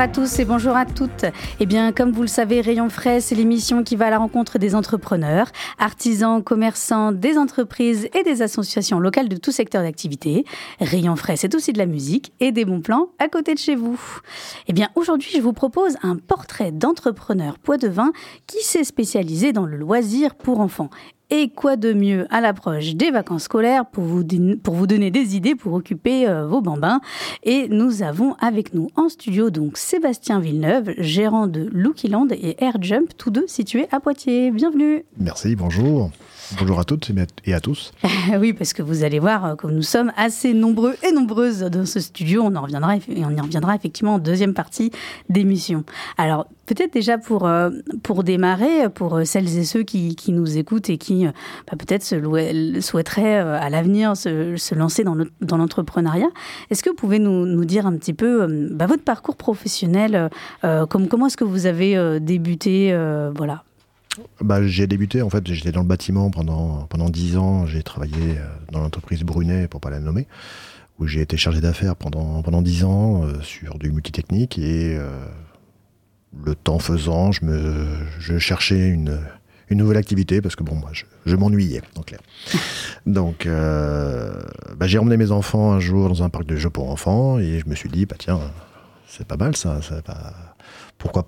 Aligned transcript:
À 0.00 0.08
tous 0.08 0.38
et 0.38 0.46
bonjour 0.46 0.74
à 0.76 0.86
toutes. 0.86 1.26
Eh 1.58 1.66
bien, 1.66 1.92
comme 1.92 2.10
vous 2.10 2.22
le 2.22 2.26
savez, 2.26 2.62
Rayon 2.62 2.88
Frais, 2.88 3.20
c'est 3.20 3.34
l'émission 3.34 3.84
qui 3.84 3.96
va 3.96 4.06
à 4.06 4.10
la 4.10 4.16
rencontre 4.16 4.58
des 4.58 4.74
entrepreneurs, 4.74 5.52
artisans, 5.78 6.42
commerçants, 6.42 7.12
des 7.12 7.36
entreprises 7.36 8.08
et 8.18 8.22
des 8.22 8.40
associations 8.40 8.98
locales 8.98 9.28
de 9.28 9.36
tout 9.36 9.52
secteur 9.52 9.82
d'activité. 9.82 10.46
Rayon 10.80 11.16
Frais, 11.16 11.36
c'est 11.36 11.54
aussi 11.54 11.74
de 11.74 11.78
la 11.78 11.84
musique 11.84 12.32
et 12.40 12.50
des 12.50 12.64
bons 12.64 12.80
plans 12.80 13.08
à 13.18 13.28
côté 13.28 13.52
de 13.52 13.58
chez 13.58 13.76
vous. 13.76 14.00
Eh 14.68 14.72
bien, 14.72 14.88
aujourd'hui, 14.94 15.32
je 15.34 15.42
vous 15.42 15.52
propose 15.52 15.98
un 16.02 16.16
portrait 16.16 16.72
d'entrepreneur 16.72 17.58
poids 17.58 17.76
de 17.76 17.88
vin 17.88 18.12
qui 18.46 18.64
s'est 18.64 18.84
spécialisé 18.84 19.52
dans 19.52 19.66
le 19.66 19.76
loisir 19.76 20.34
pour 20.34 20.60
enfants 20.60 20.88
et 21.30 21.48
quoi 21.48 21.76
de 21.76 21.92
mieux 21.92 22.26
à 22.30 22.40
l'approche 22.40 22.94
des 22.94 23.10
vacances 23.10 23.44
scolaires 23.44 23.86
pour 23.86 24.04
vous, 24.04 24.22
donner 24.86 25.10
des 25.10 25.36
idées 25.36 25.54
pour 25.54 25.74
occuper 25.74 26.28
euh, 26.28 26.46
vos 26.46 26.60
bambins? 26.60 27.00
Et 27.42 27.68
nous 27.68 28.02
avons 28.02 28.34
avec 28.40 28.74
nous 28.74 28.88
en 28.96 29.08
studio 29.08 29.50
donc 29.50 29.76
Sébastien 29.76 30.40
Villeneuve, 30.40 30.92
gérant 30.98 31.46
de 31.46 31.68
Lookyland 31.72 32.28
et 32.30 32.62
Air 32.62 32.76
Jump, 32.80 33.10
tous 33.16 33.30
deux 33.30 33.46
situés 33.46 33.86
à 33.92 34.00
Poitiers. 34.00 34.50
Bienvenue. 34.50 35.04
Merci, 35.18 35.56
bonjour. 35.56 36.10
Bonjour 36.58 36.80
à 36.80 36.84
toutes 36.84 37.10
et 37.44 37.54
à 37.54 37.60
tous. 37.60 37.92
oui, 38.38 38.52
parce 38.52 38.72
que 38.72 38.82
vous 38.82 39.04
allez 39.04 39.18
voir 39.18 39.56
que 39.56 39.66
nous 39.66 39.82
sommes 39.82 40.12
assez 40.16 40.52
nombreux 40.52 40.96
et 41.08 41.12
nombreuses 41.12 41.60
dans 41.60 41.86
ce 41.86 42.00
studio. 42.00 42.42
On 42.44 42.56
en 42.56 42.62
reviendra 42.62 42.94
on 43.08 43.30
y 43.30 43.40
reviendra 43.40 43.74
effectivement 43.76 44.14
en 44.14 44.18
deuxième 44.18 44.54
partie 44.54 44.90
d'émission. 45.28 45.84
Alors, 46.18 46.46
peut-être 46.66 46.92
déjà 46.92 47.18
pour, 47.18 47.46
euh, 47.46 47.70
pour 48.02 48.24
démarrer, 48.24 48.88
pour 48.88 49.20
celles 49.24 49.58
et 49.58 49.64
ceux 49.64 49.82
qui, 49.82 50.16
qui 50.16 50.32
nous 50.32 50.56
écoutent 50.56 50.90
et 50.90 50.98
qui 50.98 51.26
euh, 51.26 51.30
bah, 51.70 51.76
peut-être 51.78 52.04
souhaiteraient 52.80 53.40
euh, 53.40 53.60
à 53.60 53.70
l'avenir 53.70 54.16
se, 54.16 54.56
se, 54.56 54.74
lancer 54.74 55.04
dans, 55.04 55.56
l'entrepreneuriat, 55.56 56.30
est-ce 56.70 56.82
que 56.82 56.90
vous 56.90 56.96
pouvez 56.96 57.18
nous, 57.18 57.46
nous, 57.46 57.64
dire 57.64 57.86
un 57.86 57.96
petit 57.96 58.14
peu 58.14 58.46
bah, 58.70 58.86
votre 58.86 59.02
parcours 59.02 59.36
professionnel 59.36 60.30
comme, 60.62 61.08
Comment 61.08 61.26
est-ce 61.26 61.36
que 61.36 61.44
vous 61.44 61.66
avez 61.66 62.20
débuté 62.20 62.96
voilà 63.36 63.64
bah, 64.40 64.66
j'ai 64.66 64.86
débuté, 64.86 65.22
en 65.22 65.30
fait, 65.30 65.46
j'étais 65.52 65.72
dans 65.72 65.82
le 65.82 65.86
bâtiment 65.86 66.30
pendant, 66.30 66.86
pendant 66.88 67.10
10 67.10 67.36
ans. 67.36 67.66
J'ai 67.66 67.82
travaillé 67.82 68.38
euh, 68.38 68.46
dans 68.72 68.80
l'entreprise 68.80 69.22
Brunet, 69.22 69.68
pour 69.68 69.80
pas 69.80 69.90
la 69.90 70.00
nommer, 70.00 70.26
où 70.98 71.06
j'ai 71.06 71.20
été 71.20 71.36
chargé 71.36 71.60
d'affaires 71.60 71.96
pendant, 71.96 72.42
pendant 72.42 72.62
10 72.62 72.84
ans 72.84 73.24
euh, 73.24 73.40
sur 73.42 73.78
du 73.78 73.92
multitechnique. 73.92 74.58
Et 74.58 74.96
euh, 74.96 75.10
le 76.44 76.54
temps 76.54 76.78
faisant, 76.78 77.32
je, 77.32 77.44
me, 77.44 77.86
je 78.18 78.38
cherchais 78.38 78.88
une, 78.88 79.20
une 79.68 79.78
nouvelle 79.78 79.98
activité 79.98 80.40
parce 80.40 80.56
que 80.56 80.64
bon, 80.64 80.74
moi, 80.74 80.90
je, 80.92 81.36
m'ennuyais, 81.36 81.82
en 81.96 82.02
clair. 82.02 82.20
Donc, 83.06 83.46
bah, 83.46 84.86
j'ai 84.86 84.98
emmené 84.98 85.16
mes 85.16 85.30
enfants 85.30 85.72
un 85.72 85.80
jour 85.80 86.08
dans 86.08 86.22
un 86.22 86.30
parc 86.30 86.46
de 86.46 86.56
jeux 86.56 86.70
pour 86.70 86.90
enfants 86.90 87.38
et 87.38 87.60
je 87.60 87.68
me 87.68 87.74
suis 87.74 87.88
dit, 87.88 88.06
bah 88.06 88.16
tiens, 88.18 88.40
c'est 89.06 89.26
pas 89.26 89.36
mal 89.36 89.56
ça, 89.56 89.80
ça 89.82 90.02
va 90.06 90.54
pourquoi 91.00 91.24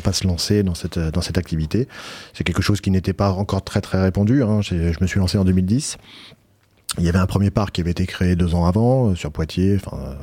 pas, 0.00 0.12
se 0.12 0.26
lancer 0.26 0.62
dans 0.62 0.74
cette, 0.74 0.98
dans 0.98 1.20
cette 1.20 1.36
activité 1.36 1.88
C'est 2.32 2.44
quelque 2.44 2.62
chose 2.62 2.80
qui 2.80 2.90
n'était 2.90 3.12
pas 3.12 3.32
encore 3.32 3.62
très 3.62 3.80
répandu. 4.00 4.42
Hein. 4.42 4.62
Je 4.62 4.96
me 5.00 5.06
suis 5.06 5.18
lancé 5.18 5.36
en 5.36 5.44
2010. 5.44 5.98
Il 6.96 7.04
y 7.04 7.08
avait 7.08 7.18
un 7.18 7.26
premier 7.26 7.50
parc 7.50 7.72
qui 7.72 7.80
avait 7.80 7.90
été 7.90 8.06
créé 8.06 8.34
deux 8.34 8.54
ans 8.54 8.64
avant 8.64 9.10
euh, 9.10 9.14
sur 9.14 9.30
Poitiers, 9.30 9.78
euh, 9.92 10.14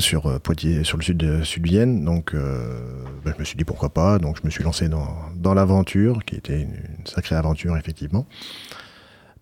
sur 0.00 0.26
euh, 0.26 0.38
Poitiers, 0.38 0.82
sur 0.82 0.96
le 0.96 1.04
sud 1.04 1.18
de 1.18 1.42
Vienne. 1.62 2.04
Donc, 2.04 2.34
ben, 2.34 3.32
je 3.32 3.38
me 3.38 3.44
suis 3.44 3.56
dit 3.56 3.64
pourquoi 3.64 3.90
pas. 3.90 4.18
Donc, 4.18 4.38
je 4.40 4.44
me 4.44 4.50
suis 4.50 4.64
lancé 4.64 4.88
dans, 4.88 5.54
l'aventure, 5.54 6.24
qui 6.24 6.34
était 6.34 6.62
une, 6.62 7.06
sacrée 7.06 7.36
aventure 7.36 7.76
effectivement, 7.76 8.26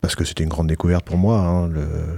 parce 0.01 0.15
que 0.15 0.25
c'était 0.25 0.45
une 0.45 0.51
grande 0.51 0.69
découverte 0.69 1.05
pour 1.05 1.16
moi. 1.16 1.39
Hein, 1.39 1.71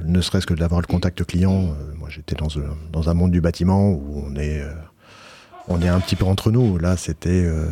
ne 0.05 0.21
serait-ce 0.21 0.47
que 0.47 0.55
d'avoir 0.55 0.81
le 0.81 0.87
contact 0.87 1.25
client. 1.25 1.75
moi, 1.97 2.09
j'étais 2.11 2.35
dans, 2.35 2.49
dans, 2.93 3.09
un 3.09 3.15
monde 3.15 3.31
du 3.31 3.41
bâtiment 3.41 3.91
où 3.91 4.25
on 4.27 4.35
est 4.37 4.63
on 5.69 5.81
est 5.81 5.89
un 5.89 6.01
petit 6.01 6.17
peu 6.17 6.25
entre 6.25 6.51
nous. 6.51 6.79
Là, 6.79 6.97
c'était, 6.97 7.45
euh, 7.45 7.69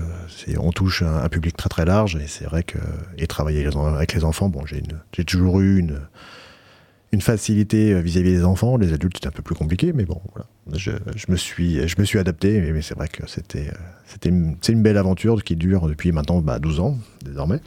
on 0.58 0.72
touche 0.72 1.02
un, 1.02 1.28
public 1.28 1.56
très 1.56 1.68
très 1.68 1.84
large 1.84 2.16
et 2.16 2.26
c'est 2.26 2.44
vrai 2.44 2.62
que 2.62 2.78
et 3.18 3.26
travailler 3.26 3.66
avec 3.66 4.14
les 4.14 4.24
enfants, 4.24 4.48
bon, 4.48 4.64
j'ai, 4.66 5.24
toujours 5.24 5.60
eu 5.60 5.78
une, 5.78 6.00
une 7.12 7.20
facilité 7.20 7.92
euh, 7.92 8.00
vis-à-vis 8.00 8.32
des 8.32 8.44
enfants. 8.44 8.76
Les 8.76 8.92
adultes, 8.92 9.16
c'était 9.16 9.28
un 9.28 9.32
peu 9.32 9.42
plus 9.42 9.54
compliqué, 9.54 9.92
mais 9.92 10.04
bon, 10.04 10.20
voilà. 10.34 10.46
Je, 10.76 10.90
me 11.28 11.36
suis, 11.36 11.86
je 11.86 11.94
me 11.98 12.04
suis 12.04 12.18
adapté, 12.18 12.60
mais, 12.72 12.82
c'est 12.82 12.94
vrai 12.94 13.08
que 13.08 13.28
c'était, 13.28 13.68
euh, 13.68 13.78
c'était, 14.06 14.32
c'est 14.60 14.72
une 14.72 14.82
belle 14.82 14.98
aventure 14.98 15.42
qui 15.44 15.56
dure 15.56 15.86
depuis 15.88 16.12
maintenant 16.12 16.40
bah, 16.40 16.58
12 16.58 16.80
ans 16.80 16.98
désormais 17.24 17.60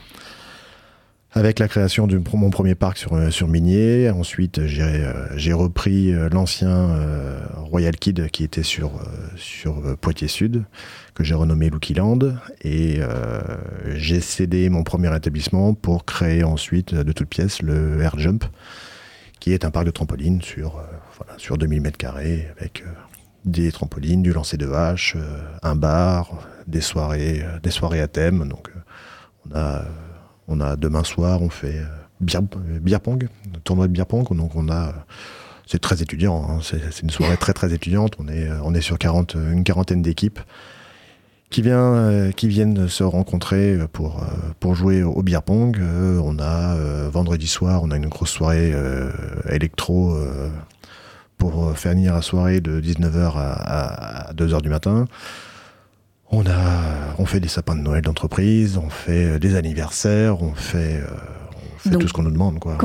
avec 1.32 1.60
la 1.60 1.68
création 1.68 2.08
de 2.08 2.22
mon 2.34 2.50
premier 2.50 2.76
parc 2.76 2.98
sur, 2.98 3.14
euh, 3.14 3.30
sur 3.30 3.48
Minier. 3.48 4.10
Ensuite, 4.10 4.66
j'ai 4.66 4.82
euh, 4.82 5.56
repris 5.56 6.14
euh, 6.14 6.30
l'ancien 6.30 6.90
Royal 7.56 7.96
Kid 7.96 8.30
qui 8.30 8.44
était 8.44 8.64
sur, 8.64 8.92
sur 9.36 9.98
Poitiers 9.98 10.30
Sud, 10.30 10.64
que 11.14 11.24
j'ai 11.24 11.36
renommé 11.36 11.70
Lookyland. 11.70 12.20
Et 12.64 13.00
j'ai 13.96 14.22
cédé 14.22 14.70
mon 14.70 14.84
premier 14.84 15.16
établissement 15.16 15.74
pour 15.74 16.06
créer 16.06 16.44
ensuite 16.44 16.94
de 16.94 17.12
toutes 17.12 17.28
pièces 17.28 17.62
le 17.62 18.02
Air 18.02 18.18
Jump, 18.18 18.46
qui 19.40 19.52
est 19.52 19.66
un 19.66 19.72
parc 19.72 19.86
de 19.86 19.92
trampolines 19.92 20.42
sur, 20.42 20.82
voilà, 21.18 21.38
sur 21.38 21.58
2000 21.58 21.82
m2 21.82 22.08
avec 22.58 22.84
des 23.44 23.72
trampolines, 23.72 24.24
du 24.24 24.32
lancer 24.32 24.58
de 24.58 24.66
vache, 24.66 25.18
un 25.62 25.76
bar, 25.76 26.48
des 26.68 26.82
soirées, 26.82 27.44
des 27.64 27.72
soirées 27.72 28.02
à 28.02 28.08
thème. 28.08 28.48
Donc, 28.48 28.70
on 29.50 29.56
a 29.56 29.84
on 30.47 30.62
a 30.62 30.75
demain 30.75 31.03
soir, 31.03 31.41
on 31.41 31.50
fait 31.50 31.80
euh, 31.80 32.80
beer, 32.80 33.00
pong, 33.00 33.28
tournoi 33.63 33.88
de 33.88 33.94
beer 33.94 34.06
pong. 34.06 34.28
Donc 34.35 34.56
on 34.56 34.69
a, 34.69 34.94
c'est 35.66 35.80
très 35.80 36.02
étudiant. 36.02 36.46
Hein. 36.50 36.59
c'est 36.62 37.02
une 37.02 37.09
soirée 37.09 37.38
très 37.38 37.53
très 37.53 37.74
étudiante. 37.74 38.16
On 38.19 38.28
est 38.28 38.50
on 38.63 38.74
est 38.74 38.81
sur 38.81 38.97
40, 38.97 39.35
une 39.35 39.63
quarantaine 39.63 40.02
d'équipes 40.02 40.40
qui 41.50 41.62
vient 41.62 41.94
euh, 41.94 42.31
qui 42.31 42.47
viennent 42.47 42.88
se 42.88 43.03
rencontrer 43.03 43.78
pour 43.91 44.24
euh, 44.24 44.25
pour 44.59 44.75
jouer 44.75 45.03
au 45.03 45.22
beer 45.22 45.41
pong. 45.44 45.80
on 45.81 46.40
a 46.40 46.75
vendredi 47.09 47.47
soir, 47.47 47.81
on 47.84 47.91
a 47.91 47.97
une 47.97 48.08
grosse 48.08 48.31
soirée 48.31 48.74
électro 49.50 50.18
pour 51.38 51.78
faire 51.78 51.91
venir 51.91 52.16
la 52.16 52.22
soirée 52.22 52.62
de 52.62 52.81
19h 52.81 53.34
à, 53.35 54.29
à 54.29 54.34
2h 54.34 54.62
du 54.62 54.69
matin. 54.69 55.06
On 56.30 56.46
a, 56.46 57.16
on 57.20 57.26
fait 57.26 57.40
des 57.40 57.48
sapins 57.48 57.76
de 57.76 57.82
Noël 57.82 58.02
d'entreprise, 58.02 58.78
on 58.78 58.90
fait 58.90 59.26
euh, 59.26 59.40
des 59.40 59.56
anniversaires, 59.56 60.42
on 60.42 60.54
fait, 60.54 61.02
euh, 61.02 61.98
tout 61.98 62.08
ce 62.08 62.12
qu'on 62.12 62.24
nous 62.24 62.32
demande, 62.32 62.59
quoi. 62.59 62.78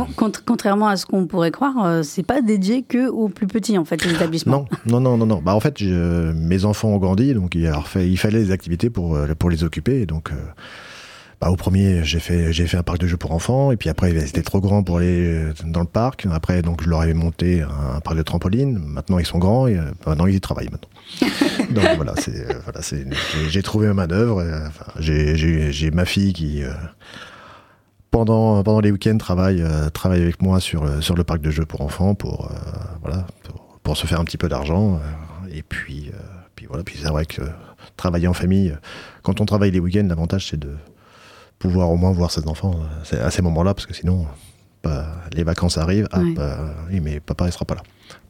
contrairement 0.47 0.87
à 0.87 0.97
ce 0.97 1.07
qu'on 1.07 1.27
pourrait 1.27 1.51
croire, 1.51 1.85
euh, 1.85 2.03
c'est 2.05 2.23
pas 2.23 2.41
dédié 2.41 2.83
que 2.83 3.09
aux 3.09 3.29
plus 3.29 3.49
petits, 3.49 3.77
en 3.79 3.85
fait, 3.85 4.05
les 4.05 4.13
établissements. 4.13 4.67
Non, 4.87 5.01
non, 5.01 5.17
non, 5.17 5.27
non, 5.27 5.43
Bah, 5.43 5.57
en 5.57 5.61
fait, 5.61 5.81
mes 5.81 6.65
enfants 6.65 6.91
ont 6.91 6.99
grandi, 6.99 7.35
donc 7.35 7.57
il, 7.57 7.73
il 7.97 8.17
fallait 8.19 8.45
des 8.45 8.53
activités 8.53 8.91
pour 8.91 9.19
pour 9.39 9.51
les 9.51 9.65
occuper, 9.65 10.07
donc. 10.07 10.31
Bah, 11.43 11.51
au 11.51 11.57
premier, 11.57 12.05
j'ai 12.05 12.21
fait, 12.21 12.53
j'ai 12.53 12.69
fait 12.69 12.77
un 12.77 12.85
parc 12.85 12.99
de 12.99 13.09
jeux 13.09 13.17
pour 13.17 13.33
enfants, 13.33 13.73
et 13.73 13.77
puis 13.77 13.89
après, 13.89 14.17
c'était 14.27 14.43
trop 14.43 14.61
grand 14.61 14.85
pour 14.85 14.99
aller 14.99 15.49
dans 15.65 15.81
le 15.81 15.87
parc. 15.87 16.25
Après, 16.31 16.63
donc, 16.63 16.85
je 16.85 16.89
leur 16.89 17.03
ai 17.03 17.15
monté 17.15 17.63
un, 17.63 17.99
parc 17.99 18.17
de 18.17 18.23
trampoline. 18.23 18.79
Maintenant, 18.79 19.19
ils 19.19 19.27
sont 19.27 19.41
grands, 19.41 19.67
et 19.67 19.77
maintenant, 20.07 20.27
ils 20.27 20.37
y 20.37 20.41
travaillent 20.41 20.71
maintenant. 20.71 20.89
Donc 21.75 21.85
voilà, 21.97 22.15
c'est, 22.17 22.49
euh, 22.49 22.61
voilà, 22.63 22.81
c'est, 22.81 23.05
j'ai 23.49 23.63
trouvé 23.65 23.89
ma 23.89 23.95
manœuvre. 23.95 24.39
Euh, 24.39 24.69
enfin, 24.69 24.85
j'ai, 25.01 25.91
ma 25.91 26.05
fille 26.05 26.33
qui, 26.33 26.63
euh, 26.63 26.71
pendant, 28.13 28.63
pendant 28.63 28.79
les 28.79 28.93
week-ends, 28.93 29.19
travaille, 29.19 29.65
travaille 29.93 30.23
avec 30.23 30.43
moi 30.43 30.61
sur, 30.61 31.03
sur 31.03 31.17
le 31.17 31.25
parc 31.25 31.41
de 31.41 31.51
jeux 31.51 31.67
pour 31.67 31.81
enfants 31.81 32.15
pour, 32.15 32.53
voilà, 33.03 33.27
pour, 33.83 33.97
se 33.97 34.07
faire 34.07 34.21
un 34.21 34.25
petit 34.25 34.39
peu 34.39 34.49
d'argent. 34.49 35.01
et 35.53 35.63
puis, 35.63 36.13
puis 36.55 36.67
voilà, 36.67 36.85
puis 36.85 37.01
c'est 37.03 37.09
vrai 37.09 37.27
que 37.27 37.43
travailler 37.97 38.29
en 38.29 38.33
famille, 38.33 38.77
quand 39.23 39.41
on 39.41 39.45
travaille 39.45 39.73
les 39.73 39.81
week-ends, 39.81 40.07
l'avantage 40.09 40.47
c'est 40.49 40.61
de 40.61 40.77
pouvoir 41.63 41.91
au 41.91 41.97
moins 41.97 42.13
voir 42.13 42.31
ses 42.31 42.47
enfants 42.49 42.75
à 43.21 43.31
ces 43.31 43.43
moments-là, 43.43 43.73
parce 43.75 43.87
que 43.87 43.95
sinon, 43.95 44.27
bah, 44.83 45.07
les 45.33 45.45
vacances 45.45 45.79
arrivent, 45.79 46.09
ah, 46.13 46.19
Ouais. 46.21 46.35
bah, 46.35 46.59
oui, 46.91 47.01
mais 47.01 47.21
papa, 47.21 47.47
il 47.47 47.53
sera 47.53 47.65
pas 47.65 47.77
là. 47.77 47.83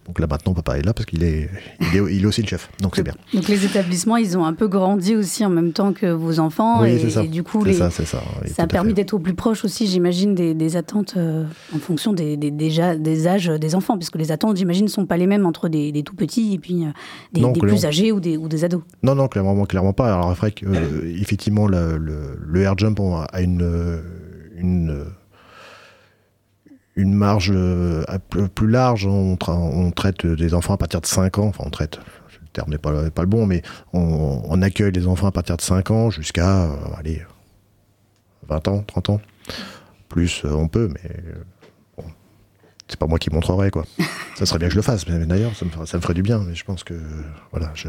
Donc 0.07 0.19
là, 0.19 0.27
maintenant, 0.27 0.53
papa 0.53 0.79
est 0.79 0.83
là 0.83 0.93
parce 0.93 1.07
qu'il 1.07 1.23
est, 1.23 1.49
il 1.81 1.97
est, 1.97 2.15
il 2.17 2.23
est 2.23 2.27
aussi 2.27 2.43
le 2.43 2.49
chef. 2.49 2.69
Donc 2.81 2.97
c'est 2.97 3.05
bien. 3.05 3.15
Donc 3.33 3.47
les 3.47 3.65
établissements, 3.65 4.17
ils 4.17 4.37
ont 4.37 4.45
un 4.45 4.53
peu 4.53 4.67
grandi 4.67 5.15
aussi 5.15 5.45
en 5.45 5.49
même 5.49 5.73
temps 5.73 5.93
que 5.93 6.07
vos 6.11 6.41
enfants. 6.41 6.83
Oui, 6.83 6.91
et, 6.91 6.99
c'est 6.99 7.11
ça. 7.11 7.23
et 7.23 7.29
du 7.29 7.45
coup, 7.45 7.63
les- 7.65 7.73
ça, 7.75 7.89
ça. 7.91 8.21
oui, 8.43 8.51
ça 8.51 8.65
a 8.65 8.67
permis 8.67 8.95
d'être 8.95 9.15
au 9.15 9.21
plus 9.21 9.35
proche 9.35 9.65
aussi, 9.65 9.87
j'imagine, 9.87 10.35
des, 10.35 10.55
des 10.55 10.77
attentes 10.77 11.15
euh, 11.17 11.45
en 11.75 11.79
fonction 11.79 12.13
des, 12.13 12.37
des, 12.37 12.51
déjà 12.51 12.97
des 12.97 13.29
âges 13.29 13.47
des 13.47 13.75
enfants. 13.77 13.97
Puisque 13.97 14.17
les 14.17 14.33
attentes, 14.33 14.57
j'imagine, 14.57 14.87
ne 14.87 14.91
sont 14.91 15.07
pas 15.07 15.17
les 15.17 15.27
mêmes 15.29 15.47
entre 15.47 15.69
des, 15.69 15.93
des 15.93 16.03
tout 16.03 16.17
petits 16.17 16.55
et 16.55 16.59
puis 16.59 16.85
euh, 16.85 16.89
des, 17.33 17.41
Non, 17.43 17.53
plus 17.53 17.85
âgés 17.87 18.11
ou 18.11 18.19
des, 18.19 18.37
ou 18.37 18.49
des 18.49 18.65
ados. 18.65 18.83
Non, 19.05 19.15
non, 19.15 19.29
clairement, 19.29 19.65
clairement 19.67 19.93
pas. 19.93 20.13
Alors, 20.15 20.31
après, 20.31 20.51
que, 20.51 20.67
euh, 20.67 21.15
effectivement, 21.21 21.69
le, 21.69 21.97
le, 21.97 22.39
le 22.45 22.61
air 22.63 22.77
jump 22.77 22.99
a 23.01 23.41
une, 23.41 24.01
une, 24.57 25.05
une 26.97 27.15
marge 27.15 27.51
euh, 27.55 28.05
plus 28.55 28.69
large. 28.69 29.07
On, 29.07 29.35
tra- 29.37 29.53
on 29.57 29.91
traite 29.91 30.27
des 30.27 30.55
enfants 30.55 30.75
à 30.75 30.79
partir 30.79 31.01
de 31.01 31.07
5 31.07 31.39
ans. 31.39 31.47
Enfin, 31.47 31.65
on 31.67 31.71
traite. 31.71 31.99
Le 32.41 32.49
terme 32.53 32.71
n'est 32.71 32.79
pas, 32.79 33.11
pas 33.11 33.23
le 33.23 33.29
bon, 33.29 33.47
mais 33.47 33.63
on, 33.95 34.43
on 34.45 34.61
accueille 34.63 34.93
les 34.93 35.07
enfants 35.07 35.27
à 35.27 35.33
partir 35.33 35.57
de 35.57 35.63
5 35.63 35.91
ans 35.91 36.11
jusqu'à, 36.11 36.65
euh, 36.65 36.77
allez, 36.99 37.23
20 38.49 38.69
ans, 38.69 38.85
30 38.87 39.11
ans. 39.11 39.21
Plus, 40.09 40.43
euh, 40.45 40.53
on 40.53 40.69
peut, 40.69 40.89
mais 40.93 41.11
euh, 41.11 41.43
bon, 41.97 42.05
c'est 42.89 42.99
pas 42.99 43.07
moi 43.07 43.19
qui 43.19 43.31
montrerai, 43.31 43.71
quoi. 43.71 43.85
ça 44.37 44.45
serait 44.45 44.59
bien 44.59 44.69
que 44.69 44.73
je 44.75 44.79
le 44.79 44.83
fasse, 44.83 45.09
mais, 45.09 45.19
mais 45.19 45.25
d'ailleurs, 45.27 45.55
ça 45.57 45.65
me, 45.65 45.71
ferait- 45.71 45.87
ça 45.87 45.97
me 45.97 46.03
ferait 46.03 46.13
du 46.15 46.23
bien. 46.23 46.41
Mais 46.41 46.55
je 46.55 46.65
pense 46.65 46.85
que, 46.85 46.95
voilà, 47.53 47.71
je, 47.75 47.89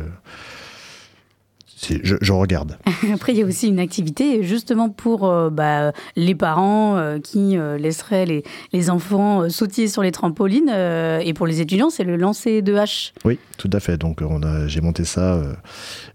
je, 2.03 2.15
je 2.21 2.31
regarde. 2.31 2.77
Après, 3.13 3.33
il 3.33 3.39
y 3.39 3.44
a 3.44 3.45
aussi 3.45 3.68
une 3.68 3.80
activité 3.80 4.44
justement 4.44 4.89
pour 4.89 5.25
euh, 5.27 5.50
bah, 5.50 5.91
les 6.15 6.35
parents 6.35 6.97
euh, 6.97 7.19
qui 7.19 7.57
euh, 7.57 7.77
laisseraient 7.77 8.25
les, 8.25 8.44
les 8.71 8.89
enfants 8.89 9.50
sautiller 9.50 9.88
sur 9.88 10.01
les 10.03 10.12
trampolines. 10.12 10.69
et 10.69 11.33
pour 11.33 11.47
les 11.47 11.62
étudiants, 11.62 11.89
c'est 11.89 12.03
le 12.03 12.15
lancer 12.15 12.62
de 12.62 12.75
hache. 12.75 13.13
Oui, 13.25 13.39
tout 13.57 13.69
à 13.74 13.80
fait. 13.80 13.97
Donc, 13.97 14.21
j'ai 14.68 14.81
monté 14.81 15.03
ça. 15.03 15.41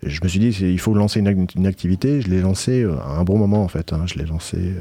je 0.03 0.21
me 0.23 0.29
suis 0.29 0.39
dit, 0.41 0.49
il 0.61 0.79
faut 0.81 0.95
lancer 0.95 1.21
une, 1.21 1.29
ac- 1.29 1.51
une 1.57 1.67
activité. 1.67 2.21
Je 2.21 2.29
l'ai 2.29 2.41
lancé 2.41 2.85
à 2.85 3.11
un 3.19 3.25
bon 3.25 3.39
moment, 3.39 3.63
en 3.63 3.69
fait. 3.69 3.93
hein. 3.93 4.05
Je 4.07 4.15
l'ai 4.19 4.25
lancé 4.25 4.75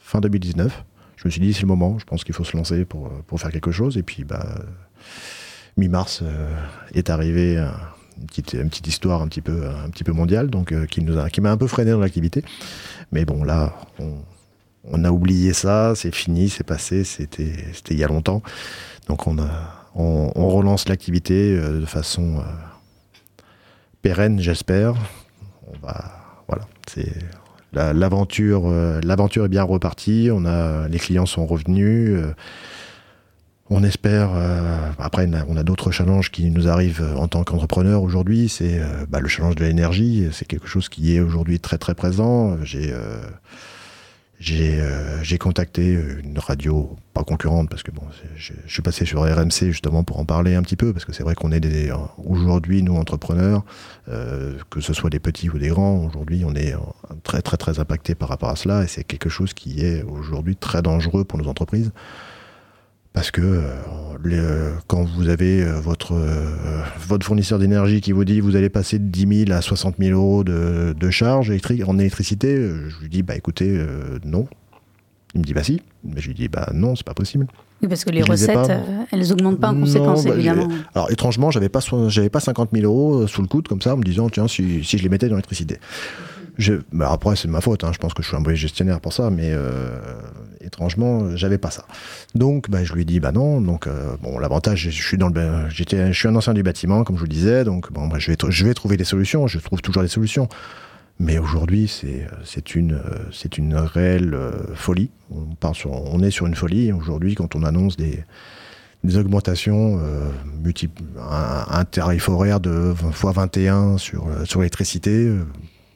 fin 0.00 0.20
2019. 0.20 0.84
Je 1.16 1.26
me 1.26 1.30
suis 1.30 1.40
dit, 1.40 1.52
c'est 1.52 1.62
le 1.62 1.66
moment. 1.68 1.98
Je 1.98 2.04
pense 2.04 2.24
qu'il 2.24 2.34
faut 2.34 2.44
se 2.44 2.56
lancer 2.56 2.84
pour, 2.84 3.08
pour 3.26 3.40
faire 3.40 3.50
quelque 3.52 3.70
chose. 3.72 3.96
Et 3.98 4.02
puis, 4.02 4.24
bah, 4.24 4.46
mi-mars 5.76 6.22
est 6.94 7.10
arrivé 7.10 7.62
une 8.20 8.68
petite, 8.68 8.86
histoire 8.86 9.22
un 9.22 9.28
petit 9.28 9.40
peu, 9.40 9.68
un 9.68 9.90
petit 9.90 10.04
peu 10.04 10.12
mondiale, 10.12 10.50
donc 10.50 10.72
euh, 10.72 10.86
qui, 10.86 11.02
nous 11.02 11.18
a, 11.18 11.30
qui 11.30 11.40
m'a 11.40 11.50
un 11.50 11.56
peu 11.56 11.66
freiné 11.66 11.90
dans 11.90 11.98
l'activité. 11.98 12.44
Mais 13.12 13.24
bon, 13.24 13.44
là, 13.44 13.74
on, 14.84 15.04
a 15.04 15.10
oublié 15.10 15.52
ça. 15.52 15.94
C'est 15.94 16.14
fini, 16.14 16.48
c'est 16.48 16.64
passé. 16.64 17.04
C'était, 17.04 17.54
c'était 17.72 17.94
il 17.94 18.00
y 18.00 18.04
a 18.04 18.08
longtemps. 18.08 18.42
Donc, 19.08 19.26
on 19.26 19.36
on, 19.94 20.48
relance 20.48 20.88
l'activité 20.88 21.56
euh, 21.56 21.80
de 21.80 21.86
façon 21.86 22.38
euh, 22.38 23.42
pérenne, 24.02 24.40
j'espère. 24.40 24.94
On 25.66 25.86
va, 25.86 26.12
voilà, 26.48 26.66
c'est 26.86 27.12
la- 27.72 27.92
l'aventure. 27.92 28.68
l'aventure 29.02 29.46
est 29.46 29.48
bien 29.48 29.62
repartie. 29.62 30.28
On 30.32 30.44
a, 30.44 30.88
les 30.88 30.98
clients 30.98 31.26
sont 31.26 31.46
revenus. 31.46 32.18
On 33.70 33.84
espère. 33.84 34.30
euh, 34.34 34.90
après, 34.98 35.28
on 35.48 35.56
a, 35.56 35.62
d'autres 35.62 35.92
challenges 35.92 36.30
qui 36.30 36.50
nous 36.50 36.68
arrivent 36.68 37.02
euh, 37.02 37.16
en 37.16 37.28
tant 37.28 37.44
qu'entrepreneur 37.44 38.02
aujourd'hui. 38.02 38.48
C'est 38.48 38.80
euh, 38.80 39.06
bah, 39.08 39.20
le 39.20 39.28
challenge 39.28 39.54
de 39.54 39.64
l'énergie. 39.64 40.28
C'est 40.32 40.46
quelque 40.46 40.66
chose 40.66 40.88
qui 40.88 41.14
est 41.14 41.20
aujourd'hui 41.20 41.60
très 41.60 41.78
très 41.78 41.94
présent. 41.94 42.58
J'ai 42.64 42.92
euh, 42.92 43.20
j'ai 45.22 45.36
contacté 45.38 45.92
une 46.24 46.38
radio, 46.38 46.96
pas 47.12 47.24
concurrente, 47.24 47.68
parce 47.68 47.82
que 47.82 47.90
bon, 47.90 48.02
je, 48.36 48.52
suis 48.66 48.80
passé 48.80 49.04
sur 49.04 49.20
RMC 49.20 49.70
justement 49.70 50.02
pour 50.02 50.18
en 50.18 50.24
parler 50.24 50.54
un 50.54 50.62
petit 50.62 50.76
peu, 50.76 50.94
parce 50.94 51.04
que 51.04 51.12
c'est 51.12 51.22
vrai 51.22 51.34
qu'on 51.34 51.52
est 51.52 51.90
aujourd'hui, 52.24 52.82
nous 52.82 52.96
entrepreneurs, 52.96 53.64
que 54.06 54.80
ce 54.80 54.94
soit 54.94 55.10
des 55.10 55.18
petits 55.20 55.50
ou 55.50 55.58
des 55.58 55.68
grands, 55.68 56.06
aujourd'hui 56.06 56.42
on 56.46 56.54
est 56.54 56.74
très 57.22 57.42
très 57.42 57.58
très 57.58 57.80
impacté 57.80 58.14
par 58.14 58.30
rapport 58.30 58.48
à 58.48 58.56
cela, 58.56 58.82
et 58.82 58.86
c'est 58.86 59.04
quelque 59.04 59.28
chose 59.28 59.52
qui 59.52 59.84
est 59.84 60.02
aujourd'hui 60.04 60.56
très 60.56 60.80
dangereux 60.80 61.24
pour 61.24 61.38
nos 61.38 61.46
entreprises. 61.46 61.92
Parce 63.20 63.32
que 63.32 63.42
euh, 63.42 64.70
quand 64.86 65.04
vous 65.04 65.28
avez 65.28 65.62
euh, 65.62 65.78
votre, 65.78 66.14
euh, 66.14 66.46
votre 67.06 67.26
fournisseur 67.26 67.58
d'énergie 67.58 68.00
qui 68.00 68.12
vous 68.12 68.24
dit 68.24 68.40
vous 68.40 68.56
allez 68.56 68.70
passer 68.70 68.98
de 68.98 69.04
10 69.04 69.44
000 69.44 69.52
à 69.52 69.60
60 69.60 69.96
000 69.98 70.18
euros 70.18 70.42
de, 70.42 70.94
de 70.98 71.10
charge 71.10 71.50
électrique, 71.50 71.86
en 71.86 71.98
électricité, 71.98 72.56
je 72.56 72.98
lui 72.98 73.10
dis 73.10 73.22
bah 73.22 73.36
écoutez, 73.36 73.78
non. 74.24 74.46
Il 75.34 75.40
me 75.40 75.44
dit 75.44 75.52
bah 75.52 75.62
si. 75.62 75.82
Mais 76.02 76.22
je 76.22 76.28
lui 76.28 76.34
dis 76.34 76.48
bah 76.48 76.70
non, 76.72 76.96
c'est 76.96 77.04
pas 77.04 77.12
possible. 77.12 77.46
Oui, 77.82 77.88
parce 77.88 78.06
que 78.06 78.10
les 78.10 78.22
Je 78.22 78.30
recettes, 78.30 78.56
euh, 78.56 79.04
elles 79.12 79.32
augmentent 79.32 79.60
pas 79.60 79.68
en 79.68 79.74
Non, 79.74 79.80
conséquence, 79.80 80.24
bah, 80.24 80.34
évidemment. 80.34 80.68
Alors 80.94 81.10
étrangement, 81.10 81.50
j'avais 81.50 81.68
pas, 81.68 81.80
j'avais 82.08 82.30
pas 82.30 82.40
50 82.40 82.70
000 82.72 82.86
euros 82.86 83.26
sous 83.26 83.42
le 83.42 83.48
coude 83.48 83.68
comme 83.68 83.82
ça, 83.82 83.92
en 83.92 83.98
me 83.98 84.02
disant 84.02 84.30
tiens 84.30 84.48
si, 84.48 84.82
si 84.82 84.96
je 84.96 85.02
les 85.02 85.10
mettais 85.10 85.28
dans 85.28 85.36
l'électricité. 85.36 85.76
Bah, 86.92 87.10
après 87.12 87.36
c'est 87.36 87.48
ma 87.48 87.60
faute, 87.60 87.84
hein, 87.84 87.90
je 87.92 87.98
pense 87.98 88.14
que 88.14 88.22
je 88.22 88.28
suis 88.28 88.36
un 88.36 88.40
mauvais 88.40 88.56
gestionnaire 88.56 89.00
pour 89.00 89.12
ça, 89.12 89.30
mais 89.30 89.50
euh, 89.52 89.98
étrangement 90.60 91.36
j'avais 91.36 91.58
pas 91.58 91.70
ça. 91.70 91.84
Donc 92.34 92.70
bah, 92.70 92.84
je 92.84 92.92
lui 92.94 93.04
dit 93.04 93.20
bah 93.20 93.32
non. 93.32 93.60
Donc 93.60 93.86
euh, 93.86 94.16
l'avantage, 94.40 94.90
je 94.90 95.02
suis 95.02 95.16
dans 95.16 95.30
j'étais, 95.68 96.12
je 96.12 96.18
suis 96.18 96.28
un 96.28 96.36
ancien 96.36 96.54
du 96.54 96.62
bâtiment 96.62 97.04
comme 97.04 97.16
je 97.16 97.20
vous 97.20 97.26
le 97.26 97.32
disais, 97.32 97.64
donc 97.64 97.92
bah, 97.92 98.08
je 98.18 98.64
vais, 98.64 98.74
trouver 98.74 98.96
des 98.96 99.04
solutions, 99.04 99.46
je 99.46 99.58
trouve 99.58 99.80
toujours 99.80 100.02
des 100.02 100.08
solutions. 100.08 100.48
Mais 101.18 101.38
aujourd'hui, 101.38 101.86
c'est 102.44 102.74
une, 102.74 102.98
c'est 103.30 103.58
une 103.58 103.74
réelle 103.74 104.32
euh, 104.32 104.52
folie. 104.74 105.10
On, 105.30 106.22
est 106.22 106.30
sur 106.30 106.46
une 106.46 106.54
folie. 106.54 106.92
Aujourd'hui, 106.92 107.34
quand 107.34 107.54
on 107.54 107.62
annonce 107.62 107.98
des, 107.98 108.24
augmentations, 109.16 109.98
euh, 110.00 110.30
multiples, 110.62 111.02
un, 111.20 111.84
tarif 111.84 112.30
horaire 112.30 112.58
de 112.58 112.70
20 112.70 113.12
fois 113.12 113.32
21 113.32 113.98
sur, 113.98 114.28
sur 114.46 114.60
l'électricité, 114.60 115.30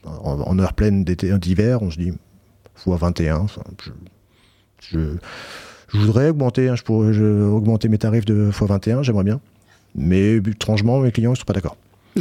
en, 0.05 0.41
en 0.41 0.59
heure 0.59 0.73
pleine 0.75 1.05
d'été, 1.05 1.37
d'hiver, 1.39 1.83
on 1.83 1.91
se 1.91 1.99
dit 1.99 2.13
fois 2.75 2.97
21. 2.97 3.37
enfin, 3.39 3.63
je, 3.83 3.91
je, 4.81 4.99
je 5.93 5.99
voudrais 5.99 6.31
augmenter, 6.31 6.69
hein, 6.69 6.77
je 6.77 6.83
pourrais 6.83 7.13
je- 7.13 7.43
augmenter 7.45 7.89
mes 7.89 7.99
tarifs 7.99 8.25
de 8.25 8.51
fois 8.51 8.67
21, 8.67 9.03
j'aimerais 9.03 9.25
bien. 9.25 9.41
Mais 9.95 10.37
étrangement, 10.37 10.99
mes 11.01 11.13
clients 11.13 11.31
ne 11.31 11.37
sont 11.37 11.45
pas 11.45 11.53
d'accord. 11.53 11.77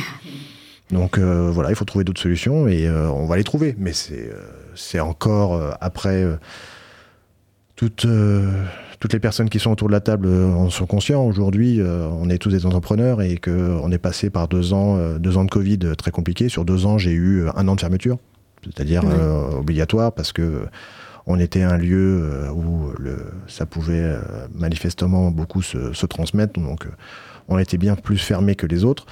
Donc 0.92 1.18
euh, 1.18 1.50
voilà, 1.52 1.70
il 1.70 1.76
faut 1.76 1.86
trouver 1.86 2.04
d'autres 2.04 2.22
solutions 2.22 2.68
et 2.68 2.88
euh, 2.88 3.10
on 3.10 3.26
va 3.26 3.38
les 3.38 3.44
trouver. 3.44 3.74
Mais 3.80 3.94
c'est 3.94 4.30
euh, 4.30 4.42
c'est 4.76 5.00
encore 5.00 5.76
après 5.82 6.24
euh, 6.24 6.36
toutes, 9.04 9.12
les 9.12 9.20
personnes 9.20 9.50
qui 9.50 9.60
sont 9.60 9.70
autour 9.70 9.90
de 9.90 9.92
la 9.92 10.00
table 10.00 10.28
euh, 10.28 10.48
en 10.48 10.70
sont 10.70 10.86
conscients. 10.86 11.26
Aujourd'hui, 11.26 11.82
euh, 11.82 12.08
on 12.08 12.30
est 12.30 12.38
tous 12.38 12.52
des 12.52 12.66
entrepreneurs 12.66 13.22
et 13.22 13.36
qu'on 13.36 13.92
est 13.92 13.98
passé 13.98 14.30
par 14.30 14.48
deux 14.48 14.72
ans, 14.72 14.96
euh, 14.96 15.20
deux 15.20 15.36
ans 15.36 15.44
de 15.44 15.50
Covid 15.50 15.80
très 15.98 16.12
compliqués. 16.12 16.48
Sur 16.48 16.64
deux 16.64 16.86
ans, 16.86 16.98
j'ai 16.98 17.12
eu 17.12 17.46
un 17.54 17.68
an 17.68 17.76
de 17.76 17.82
fermeture, 17.82 18.18
c'est-à-dire 18.64 19.04
obligatoire 19.60 20.14
parce 20.14 20.32
que 20.32 20.68
on 21.26 21.38
était 21.38 21.64
un 21.64 21.78
lieu 21.78 22.50
où 22.56 22.92
le, 22.98 23.18
ça 23.48 23.66
pouvait 23.66 24.16
manifestement 24.54 25.32
beaucoup 25.32 25.62
se, 25.62 25.92
se 25.92 26.06
transmettre. 26.06 26.58
Donc, 26.58 26.88
on 27.50 27.60
était 27.60 27.78
bien 27.78 27.96
plus 27.96 28.18
fermé 28.18 28.56
que 28.56 28.68
les 28.68 28.86
autres. 28.86 29.06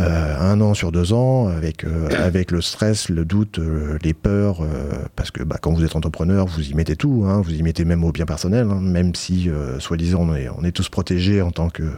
Euh, 0.00 0.36
un 0.38 0.60
an 0.60 0.72
sur 0.72 0.92
deux 0.92 1.12
ans, 1.12 1.48
avec, 1.48 1.84
euh, 1.84 2.08
avec 2.18 2.50
le 2.52 2.62
stress, 2.62 3.08
le 3.10 3.24
doute, 3.24 3.58
euh, 3.58 3.98
les 4.02 4.14
peurs, 4.14 4.62
parce 5.14 5.30
que 5.30 5.42
bah, 5.42 5.56
quand 5.60 5.72
vous 5.72 5.84
êtes 5.84 5.94
entrepreneur, 5.94 6.46
vous 6.46 6.70
y 6.70 6.74
mettez 6.74 6.96
tout, 6.96 7.24
hein, 7.26 7.42
vous 7.42 7.52
y 7.52 7.62
mettez 7.62 7.84
même 7.84 8.02
au 8.04 8.12
bien 8.12 8.24
personnel, 8.24 8.66
hein, 8.70 8.80
même 8.80 9.14
si, 9.14 9.50
soi-disant, 9.78 10.20
on 10.22 10.34
est, 10.34 10.48
on 10.48 10.64
est 10.64 10.72
tous 10.72 10.88
protégés 10.88 11.42
en 11.42 11.50
tant 11.50 11.68
que, 11.68 11.90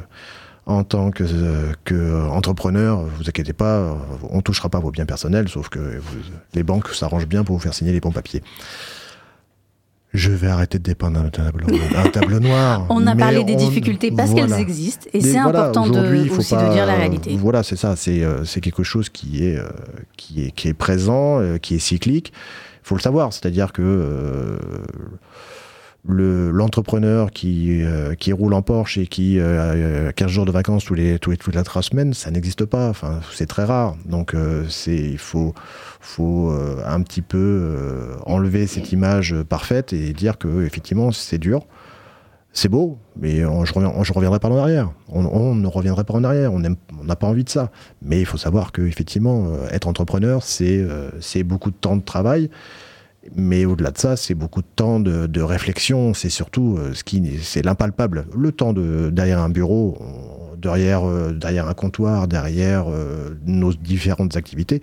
en 0.66 0.84
tant 0.84 1.10
que, 1.10 2.28
entrepreneur, 2.28 3.04
vous 3.18 3.28
inquiétez 3.28 3.52
pas, 3.52 3.96
on 4.30 4.40
touchera 4.40 4.68
pas 4.68 4.80
vos 4.80 4.90
biens 4.90 5.06
personnels, 5.06 5.48
sauf 5.48 5.68
que 5.68 6.00
les 6.54 6.62
banques 6.62 6.88
s'arrangent 6.88 7.28
bien 7.28 7.44
pour 7.44 7.56
vous 7.56 7.62
faire 7.62 7.74
signer 7.74 7.92
les 7.92 8.00
bons 8.00 8.12
papiers. 8.12 8.42
Je 10.14 10.30
vais 10.30 10.48
arrêter 10.48 10.78
de 10.78 10.82
dépeindre 10.82 11.20
un 11.20 11.30
tableau, 11.30 11.66
un 11.96 12.08
tableau 12.10 12.38
noir. 12.38 12.84
On 12.90 13.06
a 13.06 13.16
parlé 13.16 13.44
des 13.44 13.54
on- 13.54 13.56
difficultés 13.56 14.10
parce 14.10 14.30
voilà. 14.30 14.46
qu'elles 14.46 14.60
existent 14.60 15.06
et 15.14 15.20
c'est 15.22 15.40
voilà, 15.40 15.68
important 15.68 15.86
de, 15.88 16.24
faut 16.26 16.40
aussi 16.40 16.54
pas- 16.54 16.68
de 16.68 16.72
dire 16.74 16.84
la 16.84 16.94
réalité. 16.94 17.34
Voilà, 17.38 17.62
c'est 17.62 17.76
ça. 17.76 17.96
C'est 17.96 18.22
euh, 18.22 18.44
c'est 18.44 18.60
quelque 18.60 18.82
chose 18.82 19.08
qui 19.08 19.44
est, 19.46 19.56
euh, 19.56 19.68
qui 20.18 20.44
est, 20.44 20.50
qui 20.50 20.68
est 20.68 20.74
présent, 20.74 21.40
euh, 21.40 21.56
qui 21.56 21.76
est 21.76 21.78
cyclique. 21.78 22.32
Il 22.84 22.88
faut 22.88 22.94
le 22.96 23.00
savoir. 23.00 23.32
C'est-à-dire 23.32 23.72
que 23.72 23.80
euh, 23.82 24.58
le- 26.04 26.50
l'entrepreneur 26.50 27.30
qui, 27.30 27.82
euh, 27.82 28.14
qui 28.14 28.32
roule 28.32 28.54
en 28.54 28.62
Porsche 28.62 28.98
et 28.98 29.06
qui 29.06 29.38
euh, 29.38 30.08
a 30.08 30.12
15 30.12 30.28
jours 30.30 30.44
de 30.44 30.50
vacances 30.50 30.84
tous 30.84 30.94
les, 30.94 31.18
tous 31.20 31.30
les, 31.30 31.36
toutes 31.36 31.54
les 31.54 31.62
trois 31.62 31.82
semaines, 31.82 32.12
ça 32.12 32.30
n'existe 32.30 32.64
pas. 32.64 32.88
Enfin, 32.88 33.20
c'est 33.32 33.46
très 33.46 33.64
rare. 33.64 33.96
Donc, 34.06 34.34
euh, 34.34 34.64
c'est 34.68 34.96
il 34.96 35.18
faut, 35.18 35.54
faut 36.00 36.50
euh, 36.50 36.82
un 36.86 37.00
petit 37.02 37.22
peu 37.22 37.38
euh, 37.38 38.16
enlever 38.26 38.66
cette 38.66 38.90
image 38.92 39.34
parfaite 39.48 39.92
et 39.92 40.12
dire 40.12 40.38
que 40.38 40.64
effectivement, 40.64 41.12
c'est 41.12 41.38
dur. 41.38 41.66
C'est 42.54 42.68
beau, 42.68 42.98
mais 43.16 43.44
on- 43.46 43.64
je, 43.64 43.72
je 43.72 44.12
reviendrai 44.12 44.38
pas 44.38 44.48
en 44.50 44.56
arrière. 44.58 44.90
On, 45.08 45.24
on 45.24 45.54
ne 45.54 45.66
reviendrait 45.66 46.04
pas 46.04 46.12
en 46.14 46.22
arrière. 46.24 46.52
On 46.52 46.58
n'a 46.58 47.16
pas 47.16 47.26
envie 47.26 47.44
de 47.44 47.48
ça. 47.48 47.70
Mais 48.02 48.20
il 48.20 48.26
faut 48.26 48.36
savoir 48.36 48.72
que 48.72 48.82
effectivement, 48.82 49.46
euh, 49.46 49.68
être 49.70 49.86
entrepreneur, 49.88 50.42
euh, 50.60 51.10
c'est 51.20 51.44
beaucoup 51.44 51.70
de 51.70 51.76
temps 51.76 51.96
de 51.96 52.02
travail. 52.02 52.50
Mais 53.36 53.64
au-delà 53.64 53.90
de 53.90 53.98
ça, 53.98 54.16
c'est 54.16 54.34
beaucoup 54.34 54.62
de 54.62 54.66
temps 54.74 55.00
de, 55.00 55.40
réflexion. 55.40 56.14
C'est 56.14 56.30
surtout 56.30 56.76
euh, 56.78 56.92
ce 56.94 57.04
qui, 57.04 57.22
c'est 57.42 57.64
l'impalpable. 57.64 58.26
Le 58.36 58.52
temps 58.52 58.72
de 58.72 59.10
derrière 59.10 59.38
un 59.40 59.48
bureau, 59.48 59.98
derrière, 60.58 61.08
euh, 61.08 61.32
derrière 61.32 61.68
un 61.68 61.74
comptoir, 61.74 62.26
derrière 62.26 62.86
euh, 62.88 63.30
nos 63.46 63.72
différentes 63.72 64.36
activités, 64.36 64.82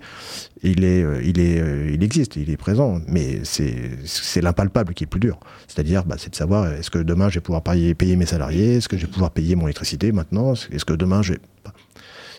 il 0.62 0.84
est, 0.84 1.04
il 1.22 1.38
est, 1.38 1.92
il 1.92 2.02
existe, 2.02 2.36
il 2.36 2.50
est 2.50 2.56
présent. 2.56 3.00
Mais 3.06 3.40
c'est, 3.44 3.90
c'est 4.04 4.40
l'impalpable 4.40 4.94
qui 4.94 5.04
est 5.04 5.06
plus 5.06 5.20
dur. 5.20 5.38
C'est-à-dire, 5.68 6.04
bah, 6.04 6.16
c'est 6.18 6.30
de 6.30 6.36
savoir 6.36 6.72
est-ce 6.72 6.90
que 6.90 6.98
demain 6.98 7.28
je 7.28 7.34
vais 7.34 7.40
pouvoir 7.42 7.62
payer, 7.62 7.94
payer 7.94 8.16
mes 8.16 8.26
salariés, 8.26 8.76
est-ce 8.76 8.88
que 8.88 8.96
je 8.96 9.04
vais 9.06 9.12
pouvoir 9.12 9.32
payer 9.32 9.54
mon 9.54 9.66
électricité 9.66 10.12
maintenant, 10.12 10.54
est-ce 10.54 10.84
que 10.84 10.94
demain 10.94 11.22
je 11.22 11.34
vais, 11.34 11.40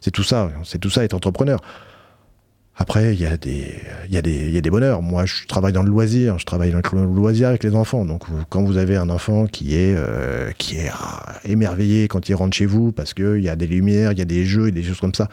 c'est 0.01 0.12
tout 0.12 0.24
ça, 0.24 0.51
c'est 0.63 0.79
tout 0.79 0.89
ça 0.89 1.03
être 1.03 1.13
entrepreneur. 1.13 1.62
Après, 2.81 3.13
il 3.13 3.21
y, 3.21 3.27
a 3.27 3.38
des, 3.38 3.75
y, 4.09 4.15
y 4.15 4.17
a 4.57 4.61
des 4.61 4.69
bonheurs. 4.71 5.03
Moi, 5.03 5.27
je 5.27 5.45
travaille 5.45 5.71
dans 5.71 5.83
le 5.83 5.89
loisir. 5.91 6.39
Je 6.39 6.45
travaille 6.47 6.71
dans 6.71 6.81
le 6.93 7.05
loisir 7.05 7.50
avec 7.50 7.63
les 7.63 7.75
enfants. 7.75 8.05
Donc, 8.05 8.23
quand 8.50 8.63
vous 8.63 8.77
avez 8.77 8.97
un 8.97 9.11
enfant 9.11 9.45
qui 9.45 9.75
est, 9.75 9.93
euh, 9.95 10.50
qui 10.57 10.77
est 10.77 10.89
ah, 10.91 11.21
émerveillé 11.45 12.07
quand 12.07 12.27
il 12.27 12.33
rentre 12.33 12.57
chez 12.57 12.65
vous 12.65 12.91
parce 12.91 13.13
qu'il 13.13 13.41
y 13.41 13.50
a 13.50 13.55
des 13.55 13.67
lumières, 13.67 14.13
il 14.13 14.17
y 14.17 14.21
a 14.23 14.25
des 14.25 14.45
jeux 14.45 14.69
et 14.69 14.71
des 14.71 14.81
choses 14.81 15.00
comme 15.00 15.13
ça, 15.13 15.29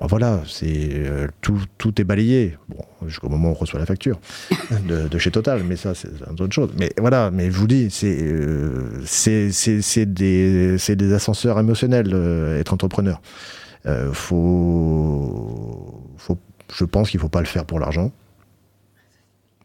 voilà, 0.00 0.40
c'est 0.46 0.88
euh, 0.94 1.26
tout, 1.42 1.60
tout 1.76 2.00
est 2.00 2.04
balayé. 2.04 2.56
Bon, 2.70 2.82
jusqu'au 3.06 3.28
moment 3.28 3.50
où 3.50 3.52
on 3.52 3.54
reçoit 3.54 3.78
la 3.78 3.84
facture 3.84 4.18
de, 4.88 5.18
chez 5.18 5.30
Total, 5.30 5.62
mais 5.64 5.76
ça, 5.76 5.94
c'est 5.94 6.08
une 6.08 6.42
autre 6.42 6.54
chose. 6.54 6.70
Mais 6.78 6.92
voilà, 6.96 7.30
mais 7.30 7.50
je 7.50 7.58
vous 7.58 7.66
dis, 7.66 7.90
c'est 7.90 8.22
euh, 8.22 9.04
des, 10.06 10.78
des 10.78 11.12
ascenseurs 11.12 11.58
émotionnels, 11.58 12.56
être 12.58 12.72
entrepreneur. 12.72 13.20
Euh, 13.88 14.12
faut, 14.12 16.02
faut, 16.18 16.38
je 16.72 16.84
pense 16.84 17.10
qu'il 17.10 17.18
ne 17.18 17.22
faut 17.22 17.28
pas 17.28 17.40
le 17.40 17.46
faire 17.46 17.64
pour 17.64 17.80
l'argent. 17.80 18.12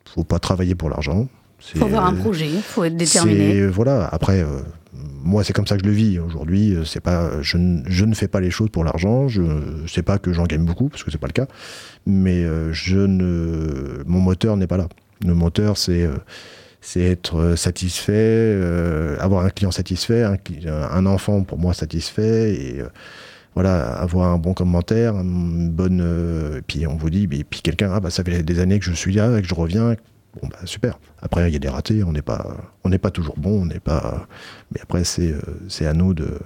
Il 0.05 0.09
ne 0.09 0.13
faut 0.13 0.23
pas 0.23 0.39
travailler 0.39 0.75
pour 0.75 0.89
l'argent. 0.89 1.27
Il 1.73 1.79
faut 1.79 1.85
avoir 1.85 2.05
un 2.05 2.13
projet, 2.13 2.49
il 2.49 2.61
faut 2.61 2.83
être 2.83 2.97
déterminé. 2.97 3.65
Voilà, 3.67 4.07
après, 4.11 4.41
euh, 4.41 4.59
moi, 4.93 5.43
c'est 5.43 5.53
comme 5.53 5.65
ça 5.65 5.77
que 5.77 5.83
je 5.83 5.87
le 5.87 5.93
vis. 5.93 6.19
Aujourd'hui, 6.19 6.75
euh, 6.75 6.83
c'est 6.83 6.99
pas, 6.99 7.41
je, 7.41 7.57
je, 7.87 8.05
ne 8.05 8.13
fais 8.13 8.27
pas 8.27 8.41
les 8.41 8.51
choses 8.51 8.69
pour 8.69 8.83
l'argent. 8.83 9.29
Je 9.29 9.41
ne 9.41 9.87
sais 9.87 10.03
pas 10.03 10.17
que 10.17 10.33
j'en 10.33 10.43
gagne 10.43 10.65
beaucoup, 10.65 10.89
parce 10.89 11.03
que 11.03 11.11
c'est 11.11 11.17
pas 11.17 11.27
le 11.27 11.33
cas. 11.33 11.47
Mais 12.05 12.45
je 12.71 12.97
ne, 12.99 14.03
mon 14.05 14.19
moteur 14.19 14.57
n'est 14.57 14.67
pas 14.67 14.77
là. 14.77 14.87
Le 15.25 15.33
moteur, 15.33 15.77
c'est 15.77 16.07
c'est 16.81 16.99
être 16.99 17.55
satisfait, 17.55 18.59
avoir 19.19 19.45
un 19.45 19.49
client 19.49 19.71
satisfait, 19.71 20.23
un, 20.23 20.37
un, 20.67 21.05
enfant 21.05 21.43
pour 21.43 21.57
moi 21.57 21.73
satisfait, 21.73 22.53
et 22.53 22.83
voilà, 23.55 23.93
avoir 23.93 24.31
un 24.31 24.37
bon 24.37 24.53
commentaire, 24.53 25.15
une 25.15 25.69
bonne. 25.69 26.01
Euh, 26.01 26.61
puis 26.65 26.87
on 26.87 26.95
vous 26.95 27.09
dit, 27.09 27.27
et 27.31 27.43
puis 27.43 27.61
quelqu'un, 27.61 27.91
ah 27.93 27.99
bah 27.99 28.09
ça 28.09 28.23
fait 28.23 28.43
des 28.43 28.59
années 28.59 28.79
que 28.79 28.85
je 28.85 28.93
suis 28.93 29.13
là, 29.13 29.41
que 29.41 29.47
je 29.47 29.55
reviens. 29.55 29.95
Bon 30.41 30.47
bah 30.47 30.57
super. 30.65 30.99
Après 31.21 31.49
il 31.49 31.53
y 31.53 31.55
a 31.55 31.59
des 31.59 31.69
ratés, 31.69 32.03
on 32.03 32.11
n'est 32.11 32.23
pas, 32.23 32.57
on 32.83 32.89
n'est 32.89 32.97
pas 32.97 33.11
toujours 33.11 33.35
bon, 33.37 33.61
on 33.61 33.65
n'est 33.65 33.79
pas. 33.79 34.27
Mais 34.73 34.81
après 34.81 35.03
c'est, 35.03 35.31
euh, 35.31 35.41
c'est 35.67 35.85
à 35.85 35.93
nous 35.93 36.13
de, 36.13 36.39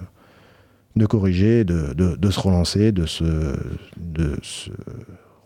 de 0.96 1.06
corriger, 1.06 1.64
de, 1.64 1.94
de, 1.94 2.30
se 2.30 2.40
relancer, 2.40 2.92
de 2.92 3.06
se, 3.06 3.56
de 3.96 4.36
se 4.42 4.70